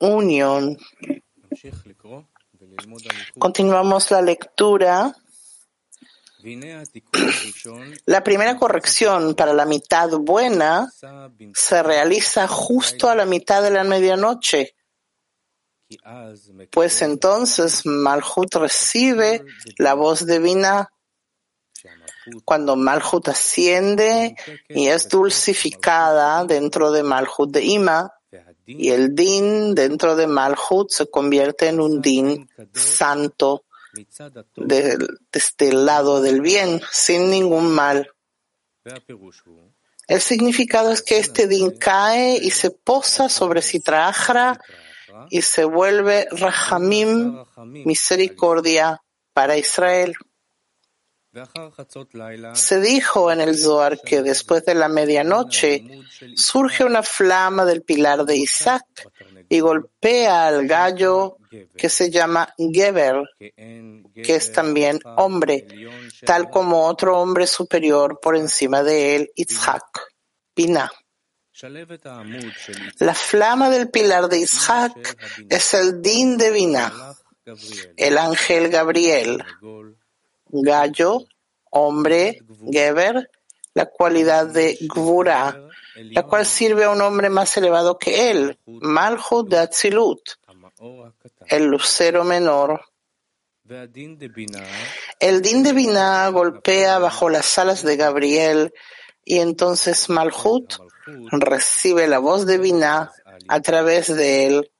unión. 0.00 0.78
Continuamos 3.38 4.10
la 4.10 4.22
lectura. 4.22 5.14
La 8.06 8.22
primera 8.22 8.56
corrección 8.58 9.34
para 9.34 9.52
la 9.52 9.64
mitad 9.64 10.10
buena 10.10 10.92
se 11.54 11.82
realiza 11.82 12.46
justo 12.48 13.08
a 13.08 13.14
la 13.14 13.24
mitad 13.24 13.62
de 13.62 13.70
la 13.70 13.84
medianoche, 13.84 14.74
pues 16.70 17.02
entonces 17.02 17.86
Malhut 17.86 18.54
recibe 18.54 19.44
la 19.78 19.94
voz 19.94 20.26
divina 20.26 20.90
cuando 22.44 22.76
Malhut 22.76 23.28
asciende 23.28 24.34
y 24.68 24.88
es 24.88 25.08
dulcificada 25.08 26.44
dentro 26.44 26.90
de 26.90 27.02
Malhut 27.02 27.50
de 27.50 27.62
Ima, 27.62 28.12
y 28.66 28.90
el 28.90 29.14
din. 29.14 29.74
Dentro 29.74 30.16
de 30.16 30.26
Malhut 30.26 30.90
se 30.90 31.06
convierte 31.10 31.68
en 31.68 31.80
un 31.80 32.00
din 32.00 32.48
santo 32.72 33.64
de, 33.94 34.06
desde 34.56 34.94
el 34.94 35.18
este 35.32 35.72
lado 35.72 36.20
del 36.20 36.40
bien, 36.40 36.80
sin 36.90 37.30
ningún 37.30 37.70
mal. 37.70 38.10
El 40.06 40.20
significado 40.20 40.92
es 40.92 41.02
que 41.02 41.18
este 41.18 41.46
din 41.46 41.70
cae 41.78 42.36
y 42.36 42.50
se 42.50 42.70
posa 42.70 43.28
sobre 43.28 43.62
Sitrahra 43.62 44.60
y 45.30 45.42
se 45.42 45.64
vuelve 45.64 46.28
Rahamim, 46.30 47.44
misericordia 47.84 49.00
para 49.32 49.56
Israel. 49.56 50.14
Se 52.54 52.80
dijo 52.80 53.32
en 53.32 53.40
el 53.40 53.56
Zohar 53.56 54.00
que 54.00 54.22
después 54.22 54.64
de 54.64 54.74
la 54.74 54.88
medianoche 54.88 55.84
surge 56.36 56.84
una 56.84 57.02
flama 57.02 57.64
del 57.64 57.82
pilar 57.82 58.24
de 58.24 58.36
Isaac 58.36 59.08
y 59.48 59.60
golpea 59.60 60.46
al 60.46 60.66
gallo 60.66 61.38
que 61.76 61.88
se 61.88 62.10
llama 62.10 62.54
Geber, 62.56 63.22
que 63.38 64.34
es 64.36 64.52
también 64.52 65.00
hombre, 65.16 65.66
tal 66.24 66.50
como 66.50 66.86
otro 66.86 67.18
hombre 67.18 67.46
superior 67.46 68.20
por 68.20 68.36
encima 68.36 68.82
de 68.82 69.16
él, 69.16 69.30
Isaac, 69.34 69.84
Binah. 70.54 70.90
La 72.98 73.14
flama 73.14 73.70
del 73.70 73.90
pilar 73.90 74.28
de 74.28 74.38
Isaac 74.38 75.16
es 75.48 75.74
el 75.74 76.02
din 76.02 76.36
de 76.36 76.50
Binah, 76.50 77.14
el 77.96 78.18
ángel 78.18 78.70
Gabriel, 78.70 79.44
gallo, 80.62 81.26
hombre, 81.70 82.40
geber, 82.70 83.30
la 83.74 83.86
cualidad 83.86 84.46
de 84.46 84.78
gvura, 84.82 85.68
la 85.96 86.22
cual 86.22 86.46
sirve 86.46 86.84
a 86.84 86.90
un 86.90 87.00
hombre 87.00 87.28
más 87.28 87.56
elevado 87.56 87.98
que 87.98 88.30
él, 88.30 88.58
malhut 88.66 89.48
de 89.48 89.58
atzilut, 89.58 90.20
el 91.48 91.64
lucero 91.66 92.24
menor. 92.24 92.80
El 93.64 95.40
din 95.40 95.62
de 95.62 95.72
Binah 95.72 96.28
golpea 96.28 96.98
bajo 96.98 97.30
las 97.30 97.58
alas 97.58 97.82
de 97.82 97.96
Gabriel 97.96 98.74
y 99.24 99.38
entonces 99.38 100.10
Malhut 100.10 100.74
recibe 101.30 102.06
la 102.06 102.18
voz 102.18 102.46
de 102.46 102.58
Binah 102.58 103.10
a 103.48 103.60
través 103.60 104.14
de 104.14 104.46
él. 104.46 104.70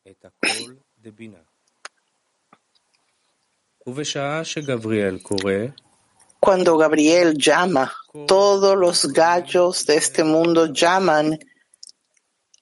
Cuando 6.41 6.79
Gabriel 6.79 7.37
llama, 7.37 7.93
todos 8.27 8.77
los 8.77 9.13
gallos 9.13 9.85
de 9.85 9.97
este 9.97 10.25
mundo 10.25 10.73
llaman 10.73 11.39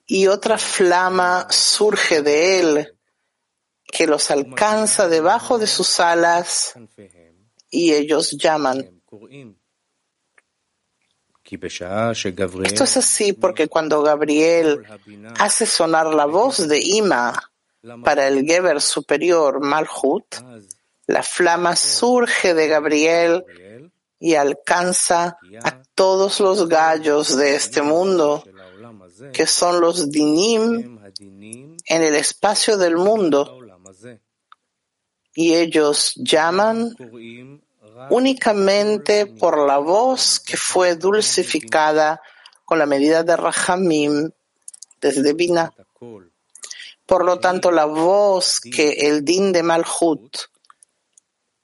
y 0.07 0.27
otra 0.27 0.59
flama 0.59 1.47
surge 1.51 2.23
de 2.23 2.61
él 2.61 2.99
que 3.85 4.07
los 4.07 4.31
alcanza 4.31 5.09
debajo 5.09 5.59
de 5.59 5.67
sus 5.67 6.01
alas 6.01 6.75
y 7.71 7.93
ellos 7.93 8.33
llaman. 8.33 9.03
Esto 12.67 12.85
es 12.85 12.97
así 12.97 13.33
porque 13.33 13.69
cuando 13.69 14.03
Gabriel 14.03 14.85
hace 15.39 15.67
sonar 15.67 16.13
la 16.13 16.27
voz 16.27 16.67
de 16.67 16.81
Ima 16.81 17.53
para 18.03 18.27
el 18.29 18.45
Geber 18.45 18.81
superior 18.81 19.61
Malhut, 19.61 20.25
la 21.07 21.23
flama 21.23 21.77
surge 21.77 22.55
de 22.55 22.69
Gabriel 22.69 23.45
y 24.19 24.37
alcanza 24.37 25.37
a 25.65 25.83
todos 25.95 26.39
los 26.39 26.69
gallos 26.69 27.37
de 27.37 27.57
este 27.57 27.83
mundo, 27.83 28.45
que 29.33 29.47
son 29.47 29.81
los 29.81 30.11
dinim 30.11 31.01
en 31.19 32.03
el 32.03 32.15
espacio 32.15 32.77
del 32.77 32.97
mundo. 32.97 33.59
Y 35.35 35.55
ellos 35.55 36.13
llaman 36.17 36.95
únicamente 38.11 39.27
por 39.27 39.67
la 39.67 39.79
voz 39.79 40.39
que 40.39 40.57
fue 40.57 40.95
dulcificada 40.95 42.21
con 42.65 42.79
la 42.79 42.87
medida 42.87 43.25
de 43.25 43.37
Rahamim 43.37 44.31
desde 45.01 45.33
Bina. 45.33 45.75
Por 47.07 47.25
lo 47.25 47.41
tanto, 47.41 47.73
la 47.73 47.87
voz 47.87 48.61
que 48.61 48.93
el 48.93 49.25
din 49.25 49.53
de 49.53 49.65
Malhut 49.65 50.52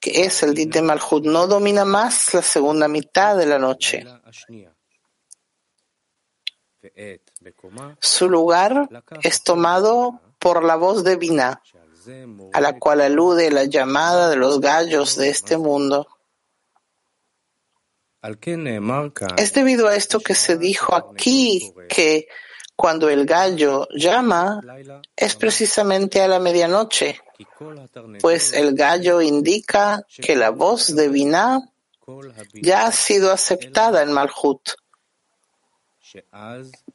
que 0.00 0.22
es 0.22 0.42
el 0.42 0.54
Dit 0.54 0.72
de 0.72 0.82
Malhut, 0.82 1.24
no 1.24 1.46
domina 1.46 1.84
más 1.84 2.34
la 2.34 2.42
segunda 2.42 2.88
mitad 2.88 3.36
de 3.36 3.46
la 3.46 3.58
noche. 3.58 4.04
Su 8.00 8.28
lugar 8.28 8.88
es 9.22 9.42
tomado 9.42 10.20
por 10.38 10.64
la 10.64 10.76
voz 10.76 11.04
de 11.04 11.16
Binah, 11.16 11.62
a 12.52 12.60
la 12.60 12.78
cual 12.78 13.00
alude 13.00 13.50
la 13.50 13.64
llamada 13.64 14.30
de 14.30 14.36
los 14.36 14.60
gallos 14.60 15.16
de 15.16 15.28
este 15.28 15.56
mundo. 15.56 16.06
Es 19.36 19.52
debido 19.52 19.88
a 19.88 19.96
esto 19.96 20.20
que 20.20 20.34
se 20.34 20.56
dijo 20.56 20.94
aquí 20.94 21.72
que 21.88 22.28
cuando 22.78 23.08
el 23.10 23.26
gallo 23.26 23.88
llama 23.90 24.60
es 25.16 25.34
precisamente 25.34 26.22
a 26.22 26.28
la 26.28 26.38
medianoche, 26.38 27.20
pues 28.20 28.52
el 28.52 28.76
gallo 28.76 29.20
indica 29.20 30.06
que 30.22 30.36
la 30.36 30.50
voz 30.50 30.94
de 30.94 31.08
Binah 31.08 31.58
ya 32.54 32.86
ha 32.86 32.92
sido 32.92 33.32
aceptada 33.32 34.00
en 34.02 34.12
Malhut, 34.12 34.60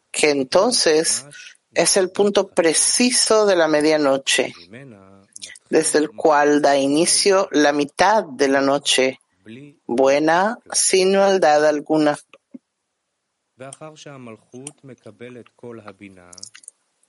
que 0.10 0.30
entonces 0.30 1.26
es 1.74 1.98
el 1.98 2.12
punto 2.12 2.48
preciso 2.48 3.46
de 3.46 3.58
la 3.58 3.68
medianoche, 3.68 4.54
desde 5.70 6.00
el 6.00 6.12
cual 6.12 6.62
da 6.62 6.78
inicio 6.78 7.50
la 7.52 7.74
mitad 7.74 8.24
de 8.24 8.48
la 8.48 8.62
noche, 8.62 9.20
buena 9.86 10.60
sin 10.72 11.18
maldad 11.18 11.66
alguna. 11.66 12.18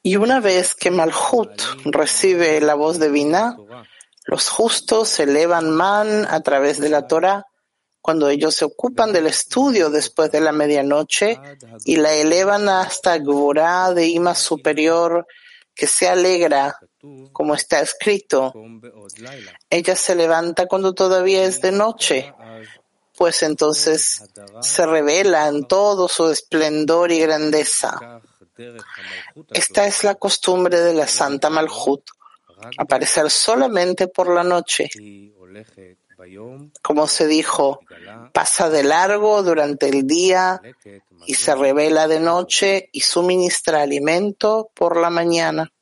Y 0.03 0.17
una 0.17 0.41
vez 0.41 0.75
que 0.75 0.91
Malhut 0.91 1.63
recibe 1.87 2.61
la 2.61 2.75
voz 2.75 2.99
de 2.99 3.09
Binah, 3.09 3.57
los 4.27 4.49
justos 4.49 5.19
elevan 5.19 5.71
man 5.71 6.27
a 6.29 6.41
través 6.41 6.79
de 6.79 6.91
la 6.91 7.07
Torah. 7.07 7.47
Cuando 8.03 8.29
ellos 8.29 8.55
se 8.55 8.67
ocupan 8.67 9.15
del 9.15 9.27
estudio 9.27 9.89
después 9.89 10.31
de 10.31 10.41
la 10.43 10.53
medianoche 10.53 11.41
y 11.87 11.97
la 11.97 12.13
elevan 12.13 12.69
hasta 12.69 13.17
Gvorá 13.19 13.95
de 13.95 14.09
Ima 14.09 14.35
superior 14.35 15.27
que 15.75 15.87
se 15.87 16.07
alegra, 16.07 16.79
como 17.33 17.55
está 17.55 17.81
escrito. 17.81 18.53
Ella 19.71 19.97
se 19.97 20.15
levanta 20.15 20.67
cuando 20.67 20.93
todavía 20.93 21.45
es 21.45 21.61
de 21.63 21.73
noche, 21.73 22.33
pues 23.17 23.43
entonces 23.43 24.23
se 24.61 24.87
revela 24.87 25.49
en 25.49 25.65
todo 25.65 26.09
su 26.09 26.31
esplendor 26.31 27.13
y 27.13 27.21
grandeza. 27.21 28.21
Esta 29.51 29.87
es 29.87 30.05
la 30.05 30.15
costumbre 30.15 30.81
de 30.81 30.95
la 30.95 31.09
Santa 31.09 31.51
Malhut, 31.51 32.03
aparecer 32.79 33.31
solamente 33.31 34.09
por 34.09 34.33
la 34.33 34.45
noche. 34.45 34.91
Como 36.83 37.07
se 37.07 37.27
dijo, 37.27 37.81
pasa 38.33 38.71
de 38.71 38.85
largo 38.85 39.43
durante 39.43 39.89
el 39.89 40.07
día 40.07 40.61
y 41.27 41.35
se 41.35 41.55
revela 41.55 42.07
de 42.07 42.21
noche 42.21 42.89
y 42.93 43.01
suministra 43.01 43.83
alimento 43.83 44.71
por 44.75 44.97
la 44.97 45.11
mañana. 45.11 45.73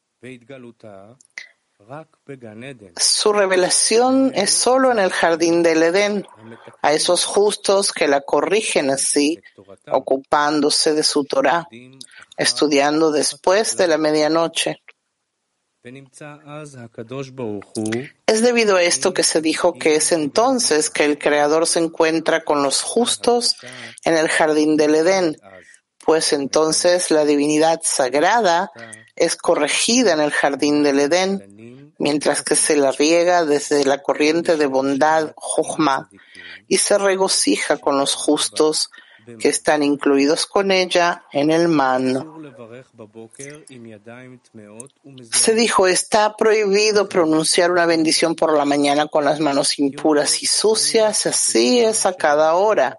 Su 2.96 3.32
revelación 3.32 4.32
es 4.34 4.50
solo 4.50 4.92
en 4.92 4.98
el 4.98 5.10
jardín 5.10 5.62
del 5.62 5.82
Edén, 5.82 6.26
a 6.80 6.92
esos 6.92 7.24
justos 7.24 7.92
que 7.92 8.08
la 8.08 8.22
corrigen 8.22 8.90
así, 8.90 9.38
ocupándose 9.90 10.94
de 10.94 11.02
su 11.02 11.24
Torah, 11.24 11.68
estudiando 12.36 13.10
después 13.10 13.76
de 13.76 13.88
la 13.88 13.98
medianoche. 13.98 14.82
Es 18.26 18.42
debido 18.42 18.76
a 18.76 18.82
esto 18.82 19.12
que 19.12 19.24
se 19.24 19.40
dijo 19.40 19.74
que 19.74 19.96
es 19.96 20.12
entonces 20.12 20.90
que 20.90 21.04
el 21.04 21.18
Creador 21.18 21.66
se 21.66 21.80
encuentra 21.80 22.44
con 22.44 22.62
los 22.62 22.82
justos 22.82 23.56
en 24.04 24.16
el 24.16 24.28
jardín 24.28 24.76
del 24.76 24.94
Edén, 24.94 25.36
pues 25.98 26.32
entonces 26.32 27.10
la 27.10 27.24
divinidad 27.24 27.80
sagrada 27.82 28.70
es 29.14 29.36
corregida 29.36 30.12
en 30.12 30.20
el 30.20 30.30
jardín 30.30 30.82
del 30.82 31.00
Edén, 31.00 31.71
mientras 32.02 32.42
que 32.42 32.56
se 32.56 32.76
la 32.76 32.90
riega 32.90 33.44
desde 33.44 33.84
la 33.84 34.02
corriente 34.02 34.56
de 34.56 34.66
bondad 34.66 35.32
Jochma 35.36 36.10
y 36.66 36.78
se 36.78 36.98
regocija 36.98 37.76
con 37.76 37.96
los 37.96 38.16
justos 38.16 38.90
que 39.38 39.48
están 39.48 39.84
incluidos 39.84 40.46
con 40.46 40.72
ella 40.72 41.22
en 41.30 41.52
el 41.52 41.68
man. 41.68 42.26
Se 45.30 45.54
dijo, 45.54 45.86
está 45.86 46.36
prohibido 46.36 47.08
pronunciar 47.08 47.70
una 47.70 47.86
bendición 47.86 48.34
por 48.34 48.52
la 48.56 48.64
mañana 48.64 49.06
con 49.06 49.24
las 49.24 49.38
manos 49.38 49.78
impuras 49.78 50.42
y 50.42 50.46
sucias, 50.46 51.26
así 51.26 51.78
es 51.78 52.04
a 52.04 52.14
cada 52.14 52.54
hora. 52.54 52.98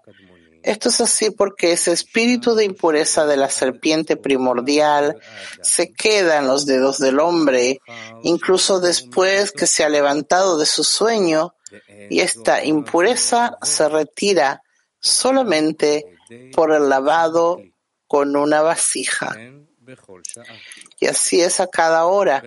Esto 0.64 0.90
es 0.90 1.02
así 1.02 1.30
porque 1.30 1.74
ese 1.74 1.92
espíritu 1.92 2.56
de 2.56 2.64
impureza 2.64 3.26
de 3.26 3.38
la 3.38 3.50
serpiente 3.50 4.16
primordial 4.16 5.18
se 5.62 5.94
queda 5.94 6.40
en 6.40 6.48
los 6.48 6.66
dedos 6.66 7.00
del 7.00 7.20
hombre, 7.20 7.80
incluso 8.24 8.80
después 8.80 9.52
que 9.52 9.68
se 9.68 9.84
ha 9.84 9.90
levantado 9.90 10.58
de 10.58 10.66
su 10.66 10.84
sueño, 10.84 11.54
y 12.10 12.22
esta 12.22 12.64
impureza 12.64 13.58
se 13.62 13.90
retira 13.90 14.62
solamente 15.00 16.06
por 16.54 16.72
el 16.72 16.88
lavado 16.88 17.60
con 18.08 18.36
una 18.36 18.62
vasija. 18.62 19.36
Y 21.00 21.08
así 21.08 21.42
es 21.42 21.60
a 21.60 21.68
cada 21.68 22.06
hora, 22.06 22.44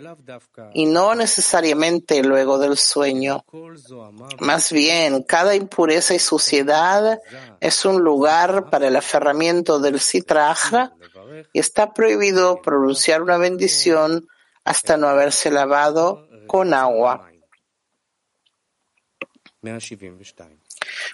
y 0.72 0.86
no 0.86 1.14
necesariamente 1.14 2.22
luego 2.22 2.58
del 2.58 2.76
sueño. 2.76 3.44
Más 4.40 4.72
bien, 4.72 5.22
cada 5.22 5.54
impureza 5.54 6.14
y 6.14 6.18
suciedad 6.18 7.20
es 7.60 7.84
un 7.84 8.02
lugar 8.02 8.70
para 8.70 8.88
el 8.88 8.96
aferramiento 8.96 9.78
del 9.78 10.00
citrajra 10.00 10.92
y 11.52 11.58
está 11.58 11.92
prohibido 11.92 12.60
pronunciar 12.62 13.22
una 13.22 13.38
bendición 13.38 14.26
hasta 14.64 14.96
no 14.96 15.08
haberse 15.08 15.50
lavado 15.50 16.28
con 16.46 16.74
agua. 16.74 17.30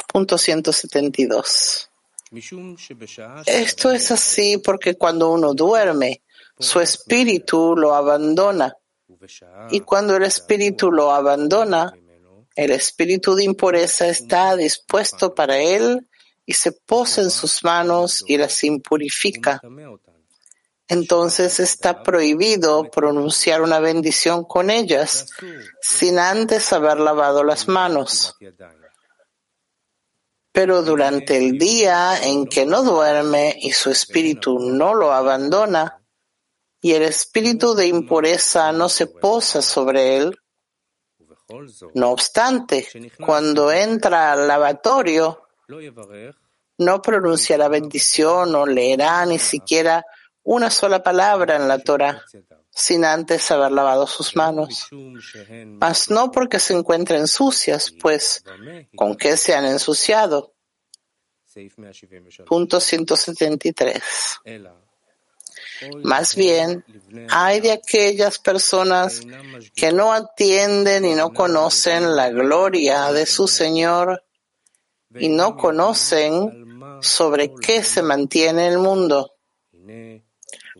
Punto 0.07 0.39
172. 0.39 1.92
Esto 3.47 3.91
es 3.91 4.11
así 4.11 4.59
porque 4.59 4.97
cuando 4.97 5.31
uno 5.31 5.55
duerme, 5.55 6.23
su 6.59 6.81
espíritu 6.81 7.77
lo 7.77 7.95
abandona. 7.95 8.77
Y 9.71 9.81
cuando 9.81 10.17
el 10.17 10.23
espíritu 10.25 10.91
lo 10.91 11.13
abandona, 11.13 11.93
el 12.55 12.71
espíritu 12.71 13.35
de 13.35 13.45
impureza 13.45 14.09
está 14.09 14.57
dispuesto 14.57 15.35
para 15.35 15.59
él 15.59 16.09
y 16.45 16.55
se 16.55 16.73
posa 16.73 17.23
en 17.23 17.31
sus 17.31 17.63
manos 17.65 18.25
y 18.27 18.37
las 18.37 18.65
impurifica. 18.65 19.61
Entonces 20.89 21.61
está 21.61 22.03
prohibido 22.03 22.91
pronunciar 22.91 23.63
una 23.63 23.81
bendición 23.81 24.45
con 24.45 24.71
ellas 24.71 25.29
sin 25.81 26.19
antes 26.19 26.73
haber 26.73 26.99
lavado 26.99 27.45
las 27.45 27.69
manos. 27.69 28.37
Pero 30.53 30.83
durante 30.83 31.39
el 31.39 31.59
día 31.59 32.23
en 32.23 32.47
que 32.47 32.67
no 32.67 32.83
duerme 32.83 33.57
y 33.59 33.73
su 33.73 33.91
espíritu 33.91 34.59
no 34.59 34.95
lo 34.95 35.13
abandona, 35.13 35.99
y 36.81 36.93
el 36.93 37.03
espíritu 37.03 37.75
de 37.75 37.87
impureza 37.87 38.73
no 38.73 38.89
se 38.89 39.07
posa 39.07 39.63
sobre 39.63 40.17
él, 40.19 40.39
no 41.95 42.11
obstante, 42.11 42.89
cuando 43.25 43.71
entra 43.73 44.33
al 44.33 44.49
lavatorio, 44.49 45.49
no 46.79 47.03
pronunciará 47.03 47.69
bendición 47.69 48.55
o 48.55 48.67
leerá 48.67 49.25
ni 49.27 49.39
siquiera 49.39 50.05
una 50.43 50.71
sola 50.71 51.03
palabra 51.03 51.57
en 51.57 51.69
la 51.69 51.79
Torah 51.79 52.23
sin 52.75 53.05
antes 53.05 53.51
haber 53.51 53.73
lavado 53.73 54.07
sus 54.07 54.35
manos. 54.35 54.89
Mas 55.81 56.11
no 56.11 56.31
porque 56.31 56.59
se 56.59 56.75
encuentren 56.75 57.29
sucias, 57.29 57.93
pues, 58.01 58.43
¿con 58.97 59.17
qué 59.17 59.37
se 59.37 59.55
han 59.55 59.67
ensuciado? 59.67 60.55
Punto 62.47 62.81
173. 62.81 64.03
Más 66.03 66.35
bien, 66.35 66.85
hay 67.29 67.61
de 67.61 67.73
aquellas 67.73 68.39
personas 68.39 69.21
que 69.75 69.93
no 69.93 70.13
atienden 70.13 71.05
y 71.05 71.15
no 71.15 71.33
conocen 71.33 72.17
la 72.17 72.31
gloria 72.31 73.13
de 73.13 73.27
su 73.27 73.49
Señor 73.49 74.25
y 75.15 75.29
no 75.29 75.57
conocen 75.57 76.81
sobre 77.03 77.53
qué 77.61 77.83
se 77.83 78.03
mantiene 78.03 78.69
el 78.69 78.79
mundo. 78.79 79.32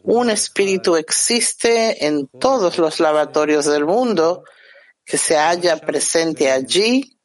Un 0.05 0.31
espíritu 0.31 0.97
existe 0.97 2.07
en 2.07 2.27
todos 2.27 2.79
los 2.79 2.99
lavatorios 2.99 3.67
del 3.67 3.85
mundo 3.85 4.45
que 5.05 5.17
se 5.17 5.37
halla 5.37 5.77
presente 5.79 6.51
allí 6.51 7.19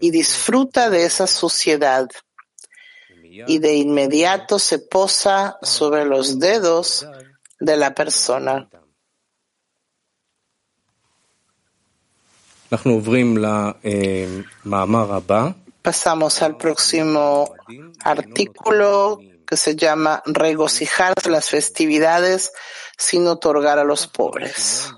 y 0.00 0.10
disfruta 0.10 0.90
de 0.90 1.04
esa 1.04 1.26
suciedad 1.26 2.08
y 3.22 3.58
de 3.58 3.74
inmediato 3.74 4.58
se 4.58 4.78
posa 4.78 5.58
sobre 5.62 6.04
los 6.04 6.38
dedos 6.38 7.06
de 7.58 7.76
la 7.76 7.94
persona. 7.94 8.68
Pasamos 15.82 16.42
al 16.42 16.56
próximo 16.56 17.54
artículo 18.00 19.18
que 19.48 19.56
se 19.56 19.74
llama 19.74 20.22
regocijarse 20.26 21.30
las 21.30 21.48
festividades 21.48 22.52
sin 22.98 23.26
otorgar 23.26 23.78
a 23.78 23.84
los 23.84 24.06
pobres. 24.06 24.90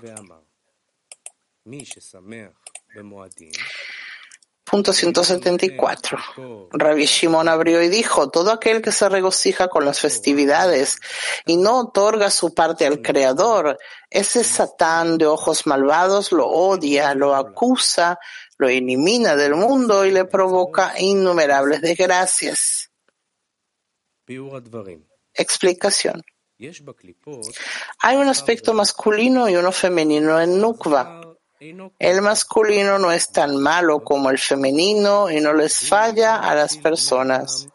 Punto 4.65 4.93
174. 4.93 6.17
Rabbi 6.71 7.05
Shimon 7.05 7.47
abrió 7.47 7.81
y 7.81 7.87
dijo, 7.89 8.29
todo 8.29 8.51
aquel 8.51 8.81
que 8.81 8.91
se 8.91 9.07
regocija 9.07 9.69
con 9.69 9.85
las 9.85 9.99
festividades 9.99 10.99
y 11.45 11.57
no 11.57 11.79
otorga 11.79 12.29
su 12.29 12.53
parte 12.53 12.85
al 12.85 13.01
Creador, 13.01 13.77
ese 14.09 14.43
Satán 14.43 15.17
de 15.17 15.27
ojos 15.27 15.65
malvados 15.65 16.31
lo 16.33 16.47
odia, 16.47 17.13
lo 17.15 17.35
acusa, 17.35 18.19
lo 18.57 18.67
elimina 18.67 19.35
del 19.35 19.55
mundo 19.55 20.05
y 20.05 20.11
le 20.11 20.25
provoca 20.25 20.93
innumerables 20.97 21.81
desgracias. 21.81 22.90
Explicación. 25.33 26.21
Hay 27.99 28.17
un 28.17 28.27
aspecto 28.27 28.73
masculino 28.73 29.49
y 29.49 29.55
uno 29.55 29.71
femenino 29.71 30.39
en 30.39 30.61
Nukva. 30.61 31.21
El 31.99 32.21
masculino 32.21 32.97
no 32.99 33.11
es 33.11 33.31
tan 33.31 33.57
malo 33.57 34.03
como 34.03 34.29
el 34.29 34.39
femenino 34.39 35.29
y 35.29 35.41
no 35.41 35.53
les 35.53 35.87
falla 35.87 36.37
a 36.37 36.55
las 36.55 36.77
personas, 36.77 37.67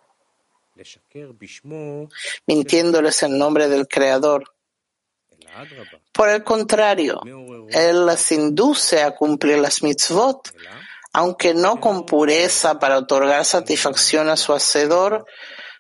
mintiéndoles 2.47 3.23
en 3.23 3.39
nombre 3.39 3.69
del 3.69 3.87
Creador. 3.87 4.53
Por 6.13 6.29
el 6.31 6.43
contrario, 6.43 7.21
Él 7.71 8.07
las 8.07 8.33
induce 8.33 9.03
a 9.03 9.15
cumplir 9.15 9.59
las 9.59 9.83
mitzvot, 9.83 10.53
aunque 11.13 11.55
no 11.55 11.81
con 11.81 12.05
pureza 12.05 12.79
para 12.79 12.99
otorgar 12.99 13.45
satisfacción 13.45 14.29
a 14.29 14.37
su 14.37 14.53
hacedor, 14.53 15.27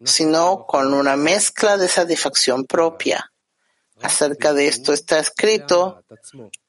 sino 0.04 0.66
con 0.66 0.92
una 0.92 1.16
mezcla 1.16 1.76
de 1.76 1.88
satisfacción 1.88 2.64
propia. 2.64 3.32
Acerca 4.02 4.52
de 4.52 4.68
esto 4.68 4.92
está 4.92 5.18
escrito, 5.18 6.04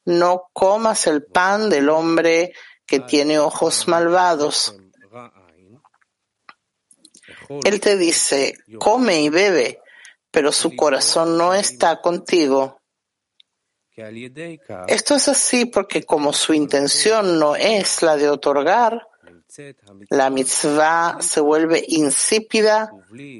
no 0.04 0.44
comas 0.52 1.06
el 1.06 1.24
pan 1.24 1.68
del 1.68 1.90
hombre 1.90 2.52
que 2.86 3.00
tiene 3.00 3.38
ojos 3.38 3.86
malvados. 3.86 4.74
Él 7.64 7.80
te 7.80 7.96
dice, 7.96 8.54
come 8.78 9.20
y 9.20 9.28
bebe, 9.28 9.80
pero 10.30 10.52
su 10.52 10.74
corazón 10.74 11.36
no 11.36 11.54
está 11.54 12.00
contigo. 12.00 12.80
Esto 14.86 15.14
es 15.16 15.28
así 15.28 15.66
porque 15.66 16.04
como 16.04 16.32
su 16.32 16.54
intención 16.54 17.38
no 17.38 17.56
es 17.56 18.02
la 18.02 18.16
de 18.16 18.30
otorgar, 18.30 19.08
la 20.10 20.30
mitzvah 20.30 21.18
se 21.20 21.40
vuelve 21.40 21.84
insípida, 21.88 22.92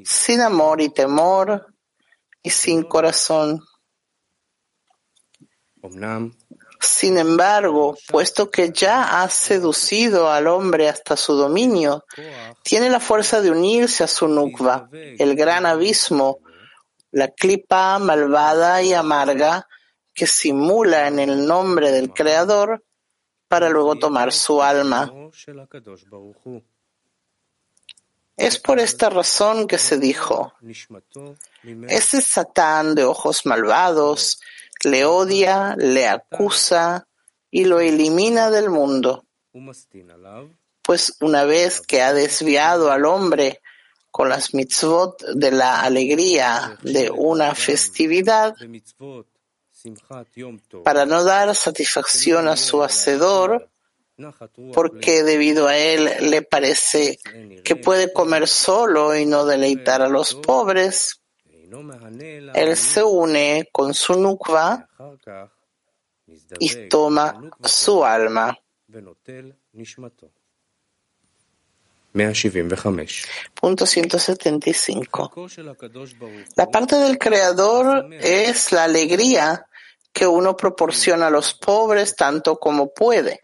sin 0.03 0.41
amor 0.41 0.81
y 0.81 0.89
temor 0.89 1.73
y 2.43 2.49
sin 2.49 2.83
corazón. 2.83 3.63
Sin 6.81 7.17
embargo, 7.17 7.97
puesto 8.07 8.49
que 8.49 8.71
ya 8.71 9.21
ha 9.21 9.29
seducido 9.29 10.31
al 10.31 10.47
hombre 10.47 10.89
hasta 10.89 11.15
su 11.17 11.33
dominio, 11.33 12.05
tiene 12.63 12.89
la 12.89 12.99
fuerza 12.99 13.41
de 13.41 13.51
unirse 13.51 14.03
a 14.03 14.07
su 14.07 14.27
nukva, 14.27 14.89
el 14.91 15.35
gran 15.35 15.65
abismo, 15.65 16.39
la 17.11 17.29
clipa 17.29 17.97
malvada 17.99 18.81
y 18.81 18.93
amarga 18.93 19.67
que 20.13 20.27
simula 20.27 21.07
en 21.07 21.19
el 21.19 21.45
nombre 21.45 21.91
del 21.91 22.13
Creador 22.13 22.83
para 23.49 23.69
luego 23.69 23.97
tomar 23.97 24.31
su 24.31 24.61
alma. 24.63 25.11
Es 28.37 28.57
por 28.57 28.79
esta 28.79 29.09
razón 29.09 29.67
que 29.67 29.77
se 29.77 29.97
dijo, 29.97 30.53
ese 31.89 32.21
Satán 32.21 32.95
de 32.95 33.03
ojos 33.03 33.45
malvados 33.45 34.39
le 34.85 35.03
odia, 35.03 35.75
le 35.77 36.07
acusa 36.07 37.05
y 37.51 37.65
lo 37.65 37.81
elimina 37.81 38.49
del 38.49 38.69
mundo. 38.69 39.25
Pues 40.81 41.17
una 41.19 41.43
vez 41.43 41.81
que 41.81 42.01
ha 42.01 42.13
desviado 42.13 42.91
al 42.91 43.03
hombre 43.05 43.61
con 44.09 44.29
las 44.29 44.53
mitzvot 44.53 45.21
de 45.35 45.51
la 45.51 45.81
alegría 45.81 46.77
de 46.81 47.11
una 47.11 47.53
festividad, 47.55 48.55
para 50.83 51.05
no 51.05 51.23
dar 51.23 51.55
satisfacción 51.55 52.47
a 52.47 52.57
su 52.57 52.83
hacedor, 52.83 53.69
porque 54.73 55.23
debido 55.23 55.67
a 55.67 55.77
él 55.77 56.09
le 56.29 56.41
parece 56.41 57.19
que 57.63 57.75
puede 57.75 58.11
comer 58.11 58.47
solo 58.47 59.15
y 59.15 59.25
no 59.25 59.45
deleitar 59.45 60.01
a 60.01 60.09
los 60.09 60.35
pobres, 60.35 61.21
él 62.53 62.75
se 62.75 63.03
une 63.03 63.69
con 63.71 63.93
su 63.93 64.19
nukva 64.19 64.89
y 66.59 66.89
toma 66.89 67.49
su 67.63 68.03
alma. 68.03 68.57
Punto 73.53 73.85
175. 73.85 75.47
La 76.55 76.65
parte 76.69 76.95
del 76.95 77.17
Creador 77.17 78.09
es 78.13 78.71
la 78.71 78.83
alegría 78.85 79.68
que 80.13 80.27
uno 80.27 80.55
proporciona 80.55 81.27
a 81.27 81.31
los 81.31 81.53
pobres 81.53 82.15
tanto 82.15 82.57
como 82.57 82.93
puede. 82.93 83.41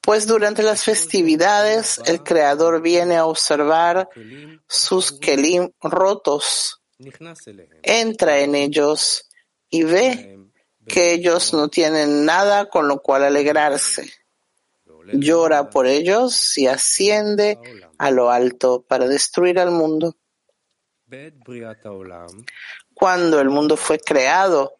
Pues 0.00 0.26
durante 0.26 0.62
las 0.62 0.84
festividades 0.84 2.00
el 2.06 2.22
Creador 2.22 2.80
viene 2.80 3.16
a 3.16 3.26
observar 3.26 4.08
sus 4.66 5.12
kelim. 5.12 5.70
Rotos, 5.80 6.82
entra 7.82 8.40
en 8.40 8.54
ellos 8.54 9.28
y 9.68 9.84
ve 9.84 10.38
que 10.86 11.12
ellos 11.12 11.52
no 11.52 11.68
tienen 11.68 12.24
nada 12.24 12.68
con 12.68 12.88
lo 12.88 13.00
cual 13.00 13.24
alegrarse. 13.24 14.10
Llora 15.12 15.70
por 15.70 15.86
ellos 15.86 16.58
y 16.58 16.66
asciende 16.66 17.58
a 17.98 18.10
lo 18.10 18.30
alto 18.30 18.82
para 18.82 19.06
destruir 19.06 19.58
al 19.58 19.70
mundo. 19.70 20.16
Cuando 22.94 23.40
el 23.40 23.48
mundo 23.48 23.76
fue 23.76 23.98
creado, 23.98 24.77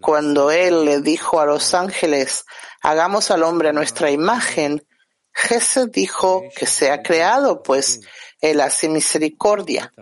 cuando 0.00 0.50
Él 0.50 0.84
le 0.84 1.00
dijo 1.00 1.40
a 1.40 1.46
los 1.46 1.74
ángeles, 1.74 2.44
hagamos 2.82 3.30
al 3.30 3.42
hombre 3.42 3.68
a 3.68 3.72
nuestra 3.72 4.10
imagen, 4.10 4.84
Jesús 5.32 5.90
dijo 5.92 6.44
que 6.56 6.66
sea 6.66 7.02
creado, 7.02 7.62
pues 7.62 8.00
Él 8.40 8.60
hace 8.60 8.88
misericordia. 8.88 9.92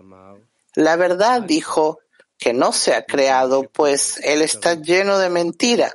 La 0.75 0.97
verdad 0.97 1.43
dijo 1.43 2.01
que 2.39 2.53
no 2.53 2.73
sea 2.73 3.05
creado, 3.05 3.65
pues 3.65 4.19
Él 4.23 4.43
está 4.43 4.75
lleno 4.75 5.19
de 5.19 5.29
mentira. 5.29 5.95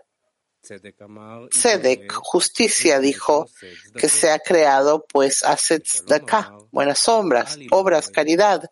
Tzedek, 1.50 2.14
justicia, 2.14 3.00
dijo 3.00 3.48
que 3.96 4.08
sea 4.08 4.40
creado, 4.40 5.06
pues 5.12 5.44
hace 5.44 5.82
tzedakah, 5.82 6.58
buenas 6.72 7.08
obras, 7.10 7.58
obras, 7.72 8.10
caridad. 8.10 8.70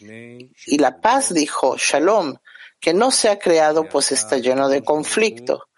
Y 0.00 0.78
la 0.78 1.00
paz 1.00 1.34
dijo, 1.34 1.76
shalom, 1.76 2.36
que 2.82 2.92
no 2.92 3.12
se 3.12 3.30
ha 3.30 3.38
creado 3.38 3.88
pues 3.88 4.10
está 4.10 4.38
lleno 4.38 4.68
de 4.68 4.82
conflicto. 4.82 5.68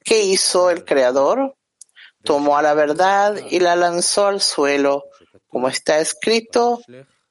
¿Qué 0.00 0.24
hizo 0.24 0.70
el 0.70 0.84
Creador? 0.84 1.56
Tomó 2.24 2.58
a 2.58 2.62
la 2.62 2.74
verdad 2.74 3.36
y 3.48 3.60
la 3.60 3.76
lanzó 3.76 4.26
al 4.26 4.40
suelo, 4.40 5.04
como 5.46 5.68
está 5.68 6.00
escrito, 6.00 6.82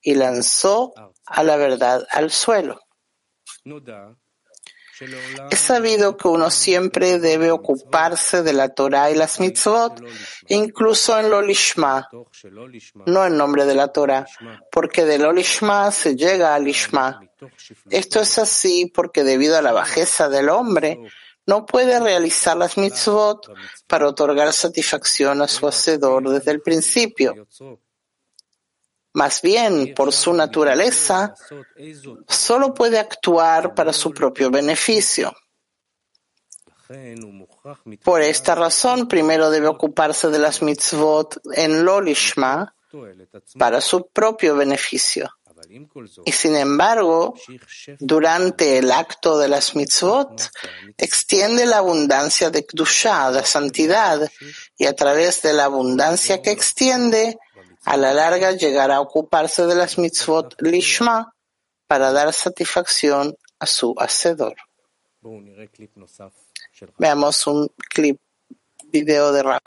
y 0.01 0.15
lanzó 0.15 0.93
a 1.25 1.43
la 1.43 1.57
verdad 1.57 2.07
al 2.09 2.31
suelo. 2.31 2.79
Es 5.49 5.59
sabido 5.59 6.17
que 6.17 6.27
uno 6.27 6.49
siempre 6.49 7.19
debe 7.19 7.51
ocuparse 7.51 8.43
de 8.43 8.53
la 8.53 8.69
Torah 8.69 9.11
y 9.11 9.15
las 9.15 9.39
mitzvot, 9.39 10.01
incluso 10.47 11.17
en 11.19 11.29
lo 11.29 11.41
lishma, 11.41 12.07
no 13.05 13.25
en 13.25 13.37
nombre 13.37 13.65
de 13.65 13.75
la 13.75 13.89
Torah, 13.89 14.25
porque 14.71 15.05
de 15.05 15.19
lo 15.19 15.31
lishma 15.31 15.91
se 15.91 16.15
llega 16.15 16.55
al 16.55 16.63
lishma. 16.63 17.21
Esto 17.89 18.21
es 18.21 18.37
así 18.39 18.91
porque 18.93 19.23
debido 19.23 19.57
a 19.57 19.61
la 19.61 19.71
bajeza 19.71 20.29
del 20.29 20.49
hombre, 20.49 20.99
no 21.45 21.65
puede 21.65 21.99
realizar 21.99 22.57
las 22.57 22.77
mitzvot 22.77 23.51
para 23.87 24.07
otorgar 24.07 24.51
satisfacción 24.51 25.41
a 25.41 25.47
su 25.47 25.67
hacedor 25.67 26.29
desde 26.29 26.51
el 26.51 26.61
principio. 26.61 27.47
Más 29.17 29.41
bien, 29.41 29.95
por 29.95 30.13
su 30.13 30.31
naturaleza, 30.31 31.33
solo 32.27 32.71
puede 32.75 32.99
actuar 32.99 33.73
para 33.73 33.91
su 33.91 34.11
propio 34.11 34.51
beneficio. 34.51 35.33
Por 38.03 38.21
esta 38.21 38.53
razón, 38.53 39.07
primero 39.07 39.49
debe 39.49 39.69
ocuparse 39.69 40.29
de 40.29 40.37
las 40.37 40.61
mitzvot 40.61 41.39
en 41.53 41.83
Lolishma 41.83 42.75
para 43.57 43.81
su 43.81 44.05
propio 44.05 44.55
beneficio. 44.55 45.31
Y 46.23 46.31
sin 46.31 46.55
embargo, 46.55 47.33
durante 47.97 48.77
el 48.77 48.91
acto 48.91 49.39
de 49.39 49.47
las 49.47 49.75
mitzvot, 49.75 50.51
extiende 50.95 51.65
la 51.65 51.79
abundancia 51.79 52.51
de 52.51 52.67
Kdushá, 52.67 53.31
de 53.31 53.43
santidad, 53.43 54.29
y 54.77 54.85
a 54.85 54.95
través 54.95 55.41
de 55.41 55.53
la 55.53 55.65
abundancia 55.65 56.43
que 56.43 56.51
extiende, 56.51 57.39
a 57.87 57.95
la 57.95 58.13
larga 58.13 58.51
llegará 58.51 58.97
a 58.97 59.01
ocuparse 59.01 59.65
de 59.65 59.73
las 59.73 59.97
mitzvot 59.97 60.61
lishma 60.61 61.33
para 61.87 62.11
dar 62.11 62.33
satisfacción 62.33 63.37
a 63.59 63.65
su 63.65 63.95
hacedor. 63.97 64.57
Veamos 66.97 67.47
un 67.47 67.69
clip 67.89 68.19
video 68.91 69.31
de 69.31 69.41
Raf. 69.41 69.61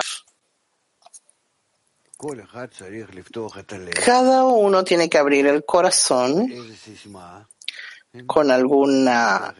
Cada 4.04 4.44
uno 4.44 4.84
tiene 4.84 5.08
que 5.08 5.16
abrir 5.16 5.46
el 5.46 5.64
corazón 5.64 6.46
con 8.26 8.50
alguna 8.50 9.54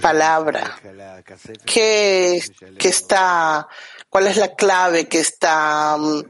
palabra. 0.00 0.78
que, 1.66 2.40
que 2.78 2.88
está 2.88 3.68
¿Cuál 4.10 4.26
es 4.26 4.36
la 4.38 4.54
clave 4.54 5.06
que 5.06 5.20
está 5.20 5.96
mm, 5.98 6.22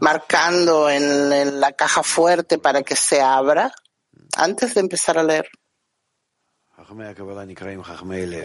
marcando 0.00 0.88
en, 0.88 1.60
la 1.60 1.72
caja 1.72 2.02
fuerte 2.02 2.58
para 2.58 2.82
que 2.82 2.94
se 2.94 3.20
abra? 3.20 3.72
Antes 4.36 4.74
de 4.74 4.80
empezar 4.80 5.18
a 5.18 5.24
leer. 5.24 5.48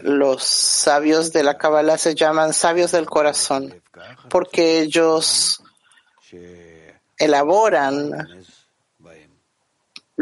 Los 0.03 0.43
sabios 0.43 1.31
de 1.31 1.43
la 1.43 1.57
Kabbalah 1.57 1.97
se 1.97 2.15
llaman 2.15 2.53
sabios 2.53 2.91
del 2.91 3.05
corazón 3.05 3.81
porque 4.29 4.79
ellos 4.79 5.61
elaboran 7.17 8.11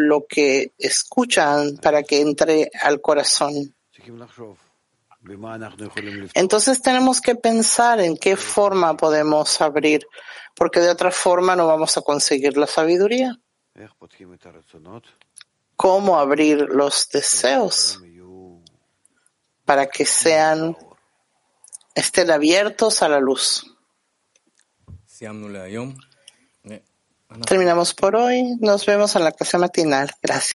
lo 0.07 0.25
que 0.27 0.73
escuchan 0.77 1.77
para 1.77 2.03
que 2.03 2.21
entre 2.21 2.71
al 2.81 3.01
corazón. 3.01 3.73
Entonces 6.33 6.81
tenemos 6.81 7.21
que 7.21 7.35
pensar 7.35 7.99
en 7.99 8.17
qué 8.17 8.35
forma 8.35 8.97
podemos 8.97 9.61
abrir, 9.61 10.07
porque 10.55 10.79
de 10.79 10.89
otra 10.89 11.11
forma 11.11 11.55
no 11.55 11.67
vamos 11.67 11.95
a 11.97 12.01
conseguir 12.01 12.57
la 12.57 12.67
sabiduría. 12.67 13.37
¿Cómo 15.75 16.19
abrir 16.19 16.57
los 16.69 17.09
deseos 17.09 18.01
para 19.65 19.87
que 19.87 20.05
sean 20.05 20.75
estén 21.95 22.31
abiertos 22.31 23.01
a 23.01 23.09
la 23.09 23.19
luz? 23.19 23.65
Terminamos 27.47 27.93
por 27.93 28.15
hoy. 28.15 28.57
Nos 28.59 28.85
vemos 28.85 29.15
en 29.15 29.23
la 29.23 29.31
clase 29.31 29.57
matinal. 29.57 30.11
Gracias. 30.21 30.49